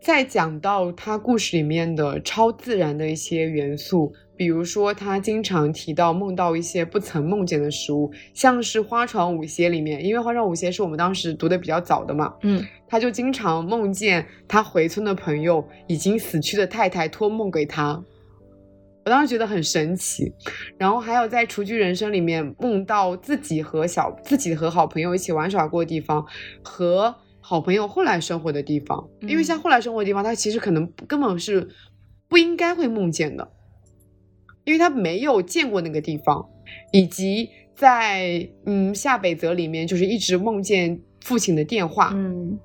[0.04, 18.04] 再讲到他故事里面的超自然的一些元素，比如说他经常提到梦到一些不曾梦见的食物，像是《花床舞鞋》里面，因为《花床舞鞋》是我们当时读的比较早的嘛，嗯他就经常梦见他回村的朋友已经死去的太太托梦给他，
[19.06, 20.34] 我当时觉得很神奇。
[20.78, 26.26] 然后还有在《雏菊人生》里面梦到自己和小自己和好朋友一起玩耍过的地方，
[26.62, 27.16] 和
[27.46, 29.44] 好朋友后来生活的地方，因为嗯。
[29.44, 31.68] 像后来生活的地方，他其实可能根本是
[32.30, 33.52] 不应该会梦见的，
[34.64, 36.50] 因为他没有见过那个地方，
[36.94, 42.58] 以及在嗯夏北泽里面，就是一直梦见父亲的电话，嗯。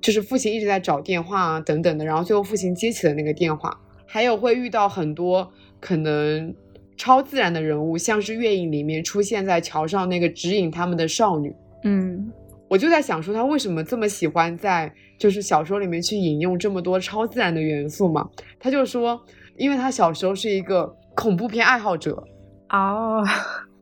[0.00, 5.50] 就是父亲一直在找电话啊等等的，然后最后父亲接起了那个电话，还有会遇到很多
[5.80, 6.54] 可能
[6.96, 11.52] 超自然的人物，像是月影里面出现在桥上那个指引他们的少女。
[11.82, 12.30] 嗯
[12.68, 18.28] 我就在想说，他为什么这么喜欢在就是小说里面去引用这么多超自然的元素嘛？
[18.60, 19.20] 他就说，
[19.56, 22.22] 因为他小时候是一个恐怖片爱好者，
[22.70, 23.24] 哦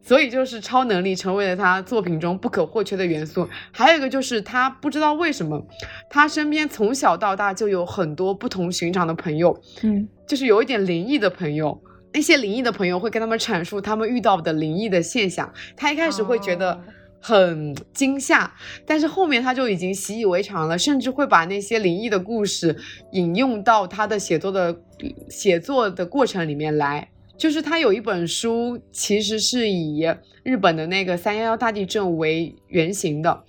[0.02, 3.48] 所以就是超能力成为了他作品中不可或缺的元素。
[3.72, 5.60] 还有一个就是他不知道为什么，
[6.08, 11.76] 他身边从小到大就有很多不同寻常的朋友，嗯就是有一点灵异的朋友。
[12.12, 15.52] 那些灵异的朋友会跟他们阐述他们遇到的灵异的现象。
[15.76, 16.80] 他一开始会觉得哦
[17.26, 18.54] 很惊吓，
[18.86, 22.76] 但是后面他就已经习以为常了，甚至会把那些灵异的故事
[23.10, 24.78] 引用到他的写作的
[25.28, 27.08] 写作的过程里面来。
[27.36, 30.06] 就是他有一本书，其实是以
[30.44, 33.42] 日本的那个三幺幺大地震为原型的，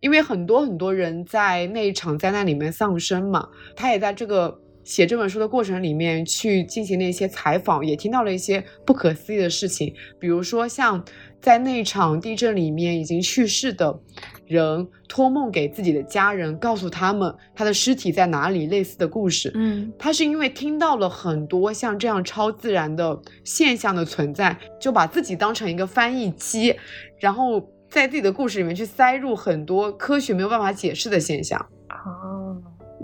[0.00, 3.46] 因为很多很多人在那一场灾难里面丧生嘛，
[3.76, 11.04] 他也在这个写这本书的过程里面去进行了一些采访，也听到了一些不可思议的事情，比如说像
[11.42, 13.98] 在那场地震里面已经去世的
[14.46, 19.50] 人托梦给自己的家人，告诉他们他的尸体在哪里，类似的故事。
[19.56, 26.74] 嗯他是因为听到了很多像这样超自然的现象的存在，就把自己当成一个翻译机，
[27.18, 31.58] 然后在自己的故事里面去塞入很多科学没有办法解释的现象。
[31.90, 32.56] 哦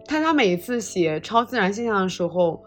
[0.06, 2.62] 他他每一次写超自然现象的时候，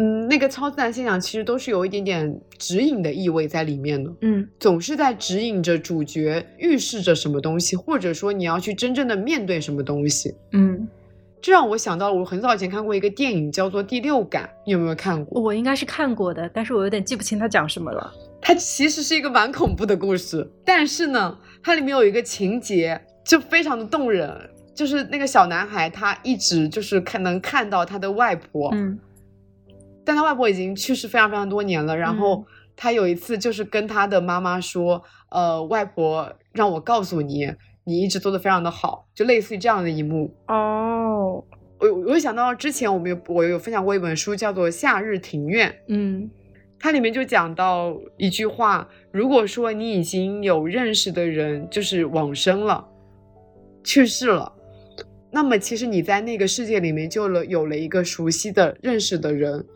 [0.00, 10.34] 嗯，那个超自然现象其实都是有一点点指引的意味在里面的，嗯总是在指引着主角预示着什么东西，或者说你要去真正的面对什么东西。
[10.52, 10.88] 嗯，
[11.42, 15.42] 这让我想到了我很早以前看过一个电影，叫做《第六感》，你有没有看过？
[15.42, 18.10] 我应该是看过的，但是我有点记不清它讲什么了。
[18.40, 24.34] 它其实是一个蛮恐怖的故事，但是呢，它里面有一个情节就非常的动人，
[24.74, 28.98] 就是那个小男孩他一直就是看能看到他的外婆，嗯
[30.10, 31.96] 但他外婆已经去世非常非常多年了。
[31.96, 32.44] 然后嗯
[32.74, 35.00] 他有一次就是跟他的妈妈说
[35.30, 37.54] ：“呃，外婆让我告诉你，
[37.84, 40.34] 你一直做的非常的好。”就类似于这样的一幕。
[40.48, 41.44] 哦
[41.78, 45.70] 我我会想到之前我们有我有分享过一本书，叫做《夏日庭院》。
[45.86, 46.28] 嗯
[46.80, 52.84] 它里面就讲到一句话：如果说你已经有认识的人就是往生了，
[53.84, 54.50] 去世了，
[55.30, 59.66] 那么其实你在那个世界里面就了有了一个熟悉的认识的人，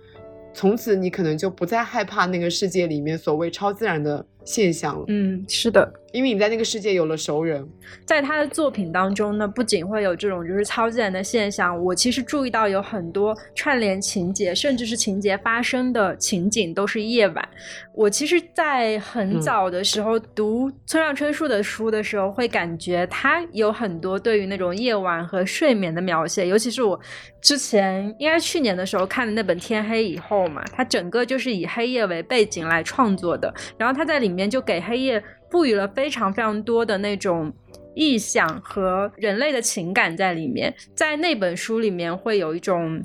[0.55, 5.93] 从此你可能就不再害怕那个世界里面所谓超自然的现象了，嗯，是的。
[6.15, 7.69] 因为你在那个世界有了熟人。
[8.05, 17.49] 在他的作品当中呢，不仅会有这种就是超自然的现象，我其实注意到有很多串联情节，甚至是情节发生的情景都是夜晚。
[17.93, 26.99] 我其实，在很早的时候读村上春树的书的时候，会感觉他有很多对于那种夜晚和睡眠的描写，尤其是我
[27.41, 35.21] 之前应该去年的时候看的那本《天黑以后》嘛，它整个就是以黑夜为背景来创作的，然后他在里面就给黑夜。
[35.51, 37.53] 赋予了非常非常多的那种
[37.95, 43.01] 意象和人类的情感在里面，在那本书里面会有一种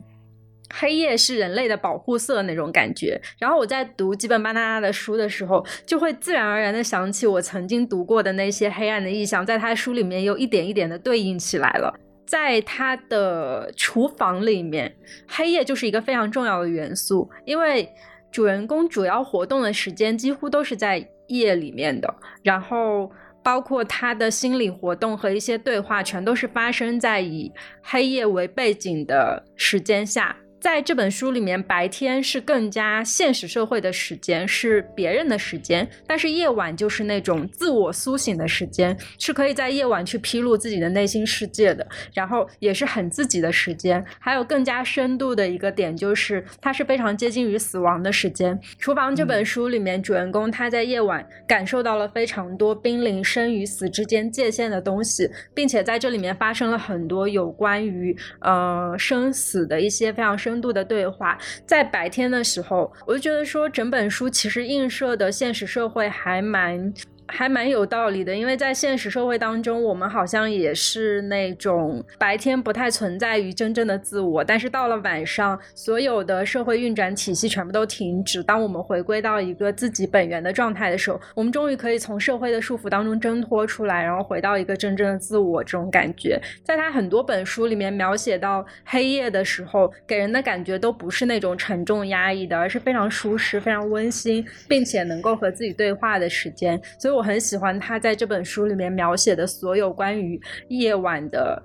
[0.73, 3.21] 黑夜是人类的保护色那种感觉。
[3.37, 11.93] 然后我在读吉本巴纳纳的书的时候，就会自然而然的想起我曾经读过的那些黑暗的意象，在他的书里面又一点一点的对应起来了。
[12.25, 14.95] 在他的厨房里面，
[15.27, 17.87] 黑夜就是一个非常重要的元素，因为
[18.31, 21.07] 主人公主要活动的时间几乎都是在。
[21.29, 22.13] 夜里面的，
[22.43, 23.09] 然后
[23.41, 27.51] 包括他的心理活动和一些对话，全都是发生在以
[27.81, 30.35] 黑夜为背景的时间下。
[30.59, 44.03] 在这本书里面，白天是更加现实社会的时间，是别人的时间；但是夜晚就是那种自我苏醒的时间，是可以在夜晚去披露自己的内心世界的，然后也是很自己的时间。
[44.19, 48.59] 还有更加深度的一个点，就是它是非常接近于死亡的时间。
[48.77, 60.48] 厨房这本书里面，主人公他在夜晚感受到了非常多濒临生与死之间界限的东西，并且在这里面发生了很多有关于呃生死的一些非常深。
[60.49, 66.91] 深度的对话，在白天的时候，我就觉得说，整本书其实映射的现实社会还蛮。
[67.31, 78.41] 还蛮有道理的，因为在现实社会当中，我们好像也是那种白天不太存在于真正的自我，但是到了晚上，所有的社会运转体系全部都停止。
[78.41, 85.63] 当我们回归到一个自己本源的状态的时候，我们终于可以从社会的束缚当中挣脱出来，然后回到一个真正的自我。
[85.63, 96.81] 这种感觉，在他很多本书里面描写到黑夜的时候，给人的感觉都不是那种沉重压抑的，而是非常舒适、非常温馨，并且能够和自己对话的时间。
[96.97, 97.18] 所以。
[97.18, 100.39] 我我很喜欢他在这本书里面描写的所有关于
[100.69, 101.61] 夜晚的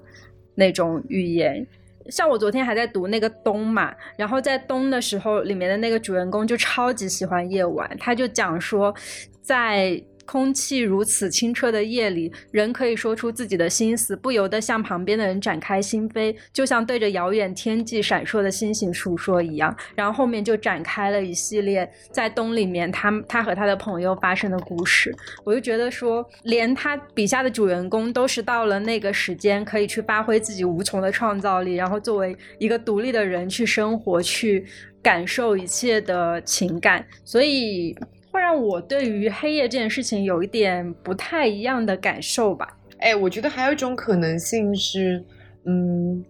[0.57, 1.65] 那种语言，
[2.11, 8.93] 像我昨天还在读那个冬嘛，然后在冬的时候，里面的那个主人公就超级喜欢夜晚，他就讲说
[9.41, 10.03] 在。
[10.25, 19.75] 空气如此清澈的夜里，人可以说出自己的心思，不由得向旁边的人展开心扉，就像对着遥远天际闪烁的星星诉说一样。
[19.95, 25.15] 然后后面就展开了一系列在冬里面他他和他的朋友发生的故事。
[25.45, 34.65] 我就觉得说，连他笔下的主人公都是到了那个时间可以去发挥自己无穷的创造力，然后作为一个独立的人去生活，去
[35.03, 37.97] 感受一切的情感，所以。
[38.35, 42.77] 会让我对于黑夜这件事情有一点不太一样的感受吧。
[42.99, 45.25] 哎，我觉得还有一种可能性是，
[45.67, 46.25] 嗯，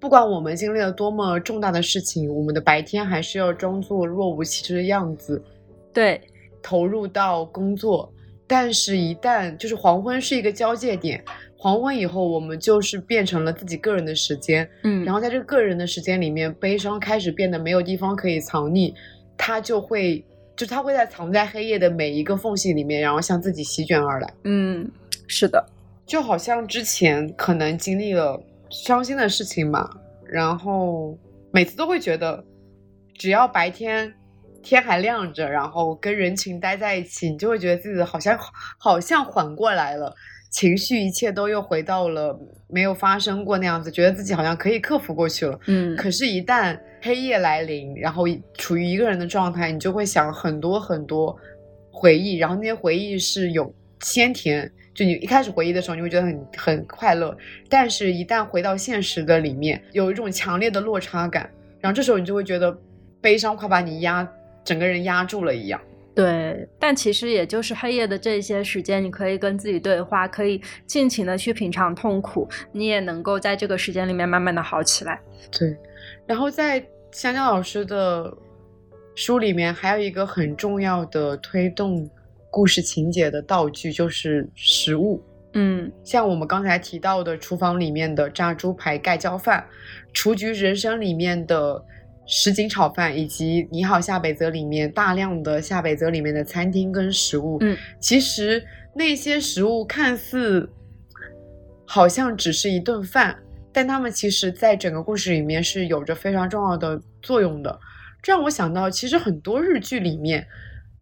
[0.00, 5.40] 不管我们经历了多么重大的事情，我们的白天还是要装作若无其事的样子，
[5.92, 6.20] 对，
[6.60, 8.12] 投入到工作。
[8.48, 11.22] 但是，一旦就是黄昏是一个交界点，
[11.56, 18.92] 黄昏以后，我们就是变成了自己个人的时间，嗯，然后在这个个人的时间里面，悲伤开始变得没有地方可以藏匿，
[19.38, 20.24] 它就会。
[20.56, 24.34] 就它会在藏在黑夜的每一个缝隙里面，然后向自己席卷而来。
[24.44, 24.90] 嗯，
[25.26, 25.64] 是的，
[26.06, 29.88] 就好像之前可能经历了伤心的事情嘛，
[30.26, 31.16] 然后
[31.50, 32.42] 每次都会觉得，
[33.14, 34.12] 只要白天
[34.62, 38.38] 天还亮着，然后跟人群待在一起，你就会觉得自己好像
[38.78, 40.14] 好像缓过来了。
[40.56, 42.34] 情绪一切都又回到了
[42.66, 45.60] 没有发生过那样子，觉得自己好像可以克服过去了。
[45.66, 51.36] 嗯，可是，一旦黑夜来临，然后处于一个人的状态，你就会想很多很多
[51.90, 54.72] 回忆，然后那些回忆是有鲜甜。
[54.94, 57.36] 就你一开始回忆的时候，你会觉得很很快乐，
[57.68, 61.50] 但是一旦回到现实的里面，有一种强烈的落差感，
[61.82, 62.74] 然后这时候你就会觉得
[63.20, 64.26] 悲伤快把你压，
[64.64, 65.78] 整个人压住了一样。
[66.16, 75.20] 对，但其实也就是黑夜的这些时间，你可以跟自己对话，可以尽情的去品尝痛苦，你也能够在这个时间里面慢慢的好起来。
[75.52, 75.76] 对，
[76.26, 78.34] 然后在香蕉老师的
[79.14, 82.08] 书里面，还有一个很重要的推动
[82.50, 85.22] 故事情节的道具，就是食物。
[85.52, 89.66] 嗯像我们刚才提到的厨房里面的炸猪排盖浇饭，
[90.14, 91.82] 雏菊人生里面的
[92.26, 98.64] 什锦炒饭，以及你好下北泽里面大量的下北泽里面的餐厅跟食物，嗯，其实
[98.94, 100.68] 那些食物看似
[101.86, 103.36] 好像只是一顿饭，
[103.72, 107.80] 但他们其实在整个故事里面是有着非常重要的作用的。
[108.22, 110.46] 这让我想到，其实很多日剧里面。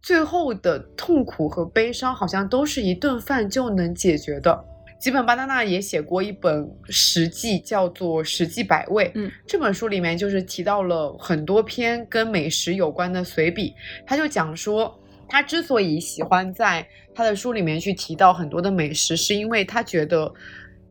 [0.01, 4.65] 最后的痛苦和悲伤好像都是一顿饭就能解决的。
[4.97, 9.05] 吉本巴娜娜也写过一本食记，叫做《食记百味》。
[9.13, 13.75] 嗯，这本书里面就是提到了很多篇跟美食有关的随笔。
[14.07, 14.97] 他就讲说，
[15.27, 20.33] 他之所以喜欢在他的书里面去提到很多的美食，是因为他觉得，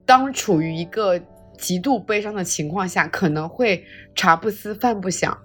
[0.07, 1.21] 当处于一个
[1.59, 5.37] 极度悲伤的情况下，可能会茶不思饭不想。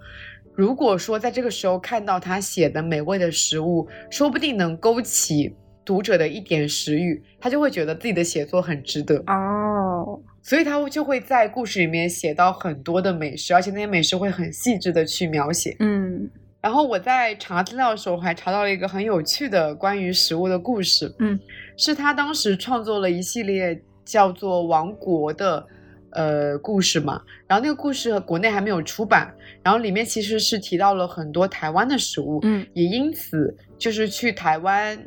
[0.54, 9.16] 如果说在这个时候看到他写的美味的食物，说不定能勾起读者的一点食欲，他就会觉得自己的写作很值得。
[9.26, 15.76] 哦，所以他就会在故事里面写到很多的美食，而且那些美食会很细致的去描写。
[15.80, 16.30] 嗯。
[16.60, 21.38] 然后我在查资料的时候，还查到了一个很有趣的关于食物的故事，嗯，
[21.76, 25.66] 是他当时创作了一系列叫做《王国》的。
[26.12, 29.32] 呃，故事嘛，然后那个故事国内还没有出版，
[29.62, 35.00] 然后里面其实是提到了很多台湾的食物，嗯，也因此就是去台湾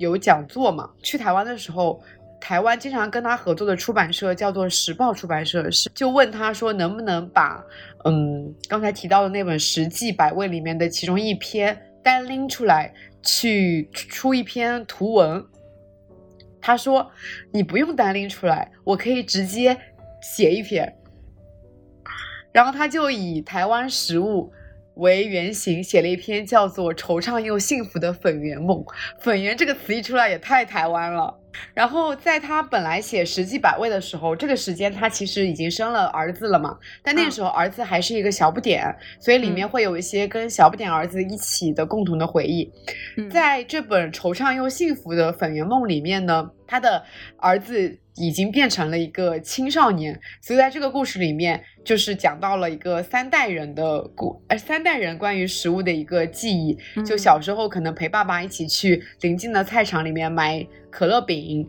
[0.00, 0.90] 有讲座嘛。
[1.00, 2.02] 去台湾的时候，
[2.40, 7.64] 台湾经常跟他合作的出版社叫做时报出版社，是就问他说能不能把
[8.04, 15.44] 嗯刚才提到的那本《食记百味》里面的其中一篇单拎出来，去出一篇图文。
[16.60, 17.10] 他说
[17.52, 19.78] 你不用单拎出来，我可以直接。
[20.22, 20.98] 写一篇，
[22.52, 24.52] 然后他就以台湾食物
[25.00, 28.78] 为原型写了一篇叫做《惆怅又幸福的粉圆梦》。
[29.18, 31.36] 粉圆这个词一出来也太台湾了。
[31.74, 38.84] 然后在他本来写《十记百味》的时候，这个时间他其实已经生了儿子了嘛，但那个时候儿子还是一个小不点，
[39.18, 42.70] 所以里面会有一些跟小不点儿子一起的共同的回忆。
[43.28, 47.02] 在这本《惆怅又幸福的粉圆梦》里面呢，他的
[47.38, 47.98] 儿子。
[48.16, 56.76] 已经变成了一个青少年，所以在这个故事里面，就是讲到了一个三代人的故，呃，三代人关于食物的一个记忆。
[57.02, 61.66] 就小时候可能陪爸爸一起去临近的菜场里面买可乐饼，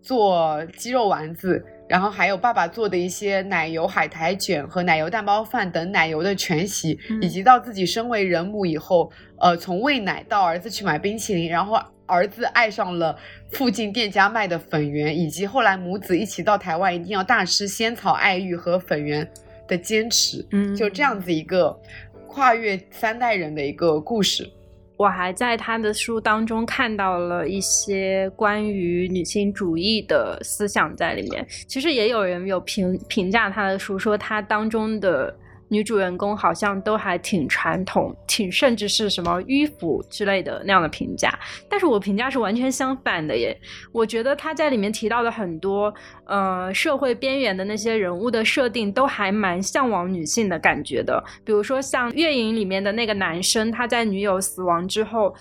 [0.00, 11.78] 做鸡肉丸子，然后还有爸爸做的一些奶油海苔卷和奶油蛋包饭等奶油的全席，以及到自己身为人母以后，呃，从喂奶到儿子去买冰淇淋，然后。
[12.06, 13.16] 儿子爱上了
[13.52, 19.26] 附近店家卖的粉圆，以及后来母子一起到台湾一定要大吃仙草爱玉和粉圆
[19.66, 21.78] 的坚持，嗯，就这样子一个
[22.26, 24.50] 跨越三代人的一个故事。
[24.96, 31.44] 我还在他的书当中看到了一些关于女性主义的思想在里面。
[31.66, 35.34] 其实也有人有评评价他的书，说他当中的。
[35.72, 41.32] 女主人公好像都还挺传统，挺甚至是什么迂腐之类的那样的评价，
[41.66, 43.58] 但是我评价是完全相反的耶。
[43.90, 45.92] 我觉得他在里面提到的很多，
[46.26, 51.24] 呃，社会边缘的那些人物的设定都还蛮向往女性的感觉的。
[51.42, 55.34] 比如说像《月影》里面的那个男生，他在女友死亡之后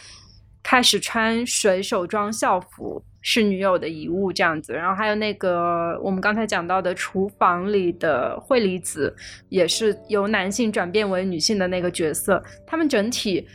[0.64, 3.04] 开始穿水手装校服。
[3.22, 9.16] 是女友的遗物这样子，然后还有那个我们刚才讲到的厨房里的惠梨子，
[9.50, 12.44] 也是由男性转变为女性的那个角色。
[12.66, 13.48] 他们整体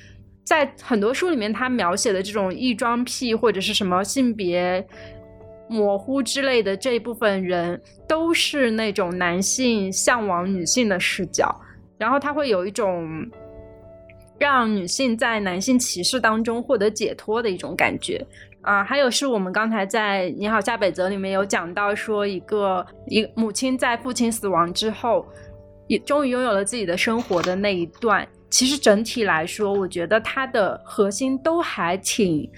[0.45, 4.87] 在很多书里面，他描写的这种异装癖或者是什么性别
[5.69, 11.53] 模糊之类的这一部分人，都是那种男性向往女性的视角，
[11.99, 13.29] 然后他会有一种
[14.39, 18.25] 让女性在男性歧视当中获得解脱的一种感觉。
[18.67, 25.25] 啊，还有是我们刚才在《你好，夏北泽》里面有讲到，说一个一母亲在父亲死亡之后，
[25.87, 28.27] 也终于拥有了自己的生活的那一段。
[28.51, 32.51] 其实整体来说，我觉得它的核心都还挺。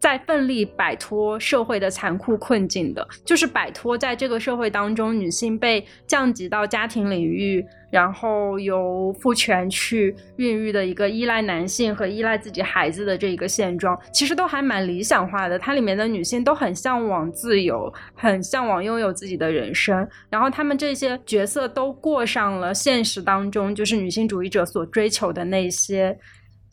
[0.00, 7.64] 在奋力摆脱社会的残酷困境的，就是摆脱在这个社会当中女性被降级到家庭领域，
[7.94, 15.56] 然后由父权去孕育的一个依赖男性和依赖自己孩子的这一个现状，其实都还蛮理想化的。
[15.56, 26.18] 它里面的女性都很向往自由，很向往拥有自己的人生，然后他们这些角色都过上了现实当中就是女性主义者所追求的那些。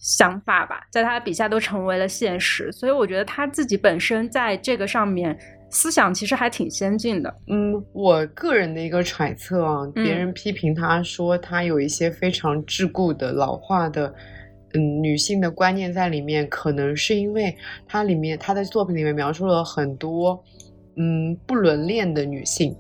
[0.03, 5.37] 想法吧，在他笔下都成为了现实，所以我觉得他自己本身在这个上面
[5.71, 7.33] 思想其实还挺先进的。
[7.47, 14.13] 嗯，我个人的一个揣测啊，别人批评他说他有一些非常桎梏的老化的，
[14.73, 17.55] 嗯，女性的观念在里面，可能是因为
[17.87, 20.43] 他里面他的作品里面描述了很多
[20.97, 22.75] 嗯不伦恋的女性，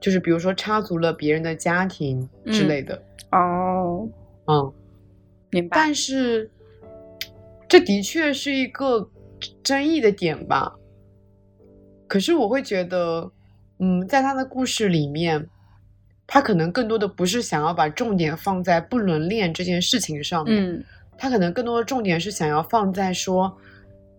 [0.00, 3.00] 就是比如说插足了别人的家庭之类的。
[3.30, 4.08] 哦，
[4.48, 4.72] 嗯，
[5.50, 5.76] 明白。
[5.76, 6.50] 但是
[7.68, 9.08] 这的确是一个
[9.62, 10.76] 争议的点吧。
[12.10, 13.30] 可是我会觉得，
[13.78, 15.46] 嗯，在他的故事里面，
[16.26, 20.84] 他可能更多的不是想要把重点放在不伦恋这件事情上面，嗯
[21.16, 23.56] 他可能更多的重点是想要放在说，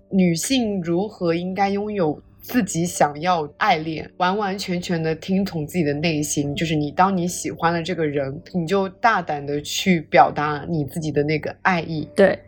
[0.10, 6.56] 女性如何应该拥有自己想要爱恋，完完全全的听从自己的内心。
[6.56, 12.08] 就是你当你喜欢了这个人，你就大胆的去表达你自己的那个爱意。
[12.16, 12.40] 对，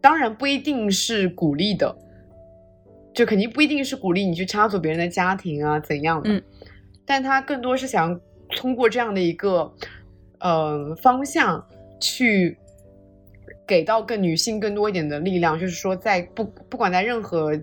[0.00, 1.94] 当然不一定是鼓励的，
[3.16, 6.28] 就肯定不一定是鼓励你去插足别人的家庭啊怎样的。
[6.30, 6.42] 嗯，
[7.06, 8.20] 但他更多是想
[8.50, 9.72] 通过这样的一个
[10.38, 11.66] 呃方向
[11.98, 12.58] 去
[13.66, 17.58] 给到更女性更多一点的力量，就是说在不不管在任何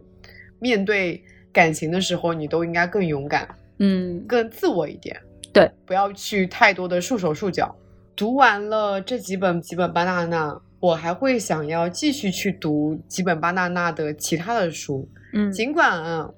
[0.58, 1.24] 面对
[1.54, 3.48] 感情的时候，你都应该更勇敢，
[3.78, 5.16] 嗯更自我一点。
[5.54, 7.76] 对，不要去太多的束手束脚。
[8.16, 15.08] 读完了这几本几本巴娜娜，我还会想要继续去读几本巴娜娜的其他的书。
[15.34, 16.30] 嗯尽管啊，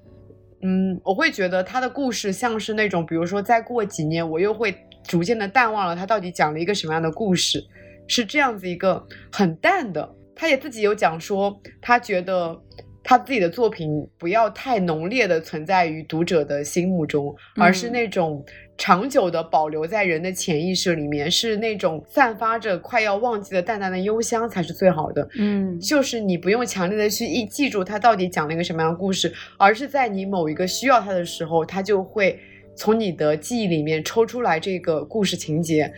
[0.62, 4.74] 嗯，我会觉得他的故事像是那种，比如说再过几年，我又会
[5.04, 7.62] 逐渐的淡忘了他到底讲了一个什么样的故事，
[8.08, 10.08] 是这样子一个很淡的。
[10.34, 12.58] 他也自己有讲说，他觉得
[13.02, 18.44] 他自己的作品不要太浓烈的存在于读者的心目中，而是嗯那种
[18.78, 25.26] 长久的保留在人的潜意识里面，是那种散发着快要忘记的淡淡的幽香才是最好的。
[25.38, 32.38] 嗯就是你不用强烈的去一记住他到底讲了一个什么样的故事，而是在你某一个需要他的时候，他就会
[32.74, 35.90] 从你的记忆里面抽出来这个故事情节，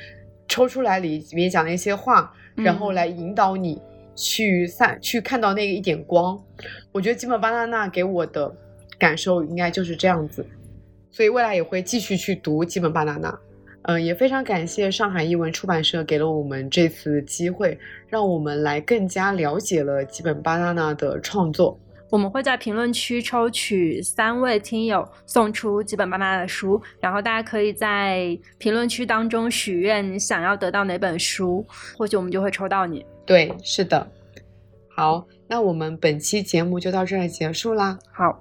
[0.46, 3.80] 抽出来里面讲的一些话，然后嗯来引导你
[4.14, 6.40] 去散去看到那一点光。
[6.92, 8.54] 我觉得基本巴娜娜给我的
[8.98, 10.46] 感受应该就是这样子，
[11.10, 13.38] 所以未来也会继续去读基本巴娜娜。
[13.82, 17.78] 嗯，也非常感谢上海译文出版社给了我们这次机会，
[18.08, 21.78] 让我们来更加了解了基本巴娜娜的创作。
[22.10, 31.64] 我们会在评论区抽取三位听友送出几本巴娜娜的书，然后大家可以在评论区当中许愿你想要得到哪本书，
[31.96, 33.04] 或许我们就会抽到你。
[33.24, 34.06] 对，是的。
[34.88, 38.40] 好，那我们本期节目就到这里结束啦，好，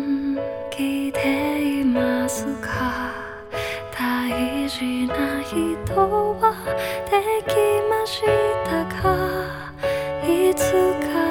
[2.31, 3.11] ますか
[3.91, 5.53] 大事な人
[6.39, 6.55] は
[7.09, 7.55] でき
[7.89, 8.21] まし
[8.63, 9.73] たか？
[10.23, 11.30] いつか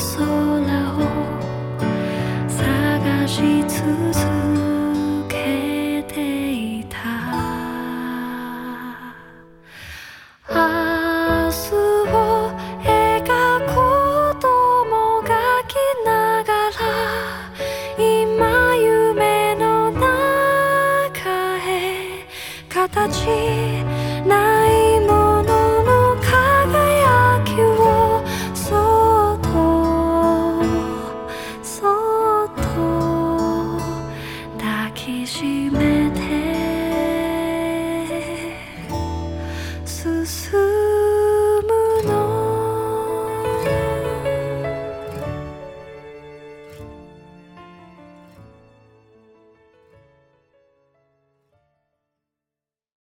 [0.00, 0.49] so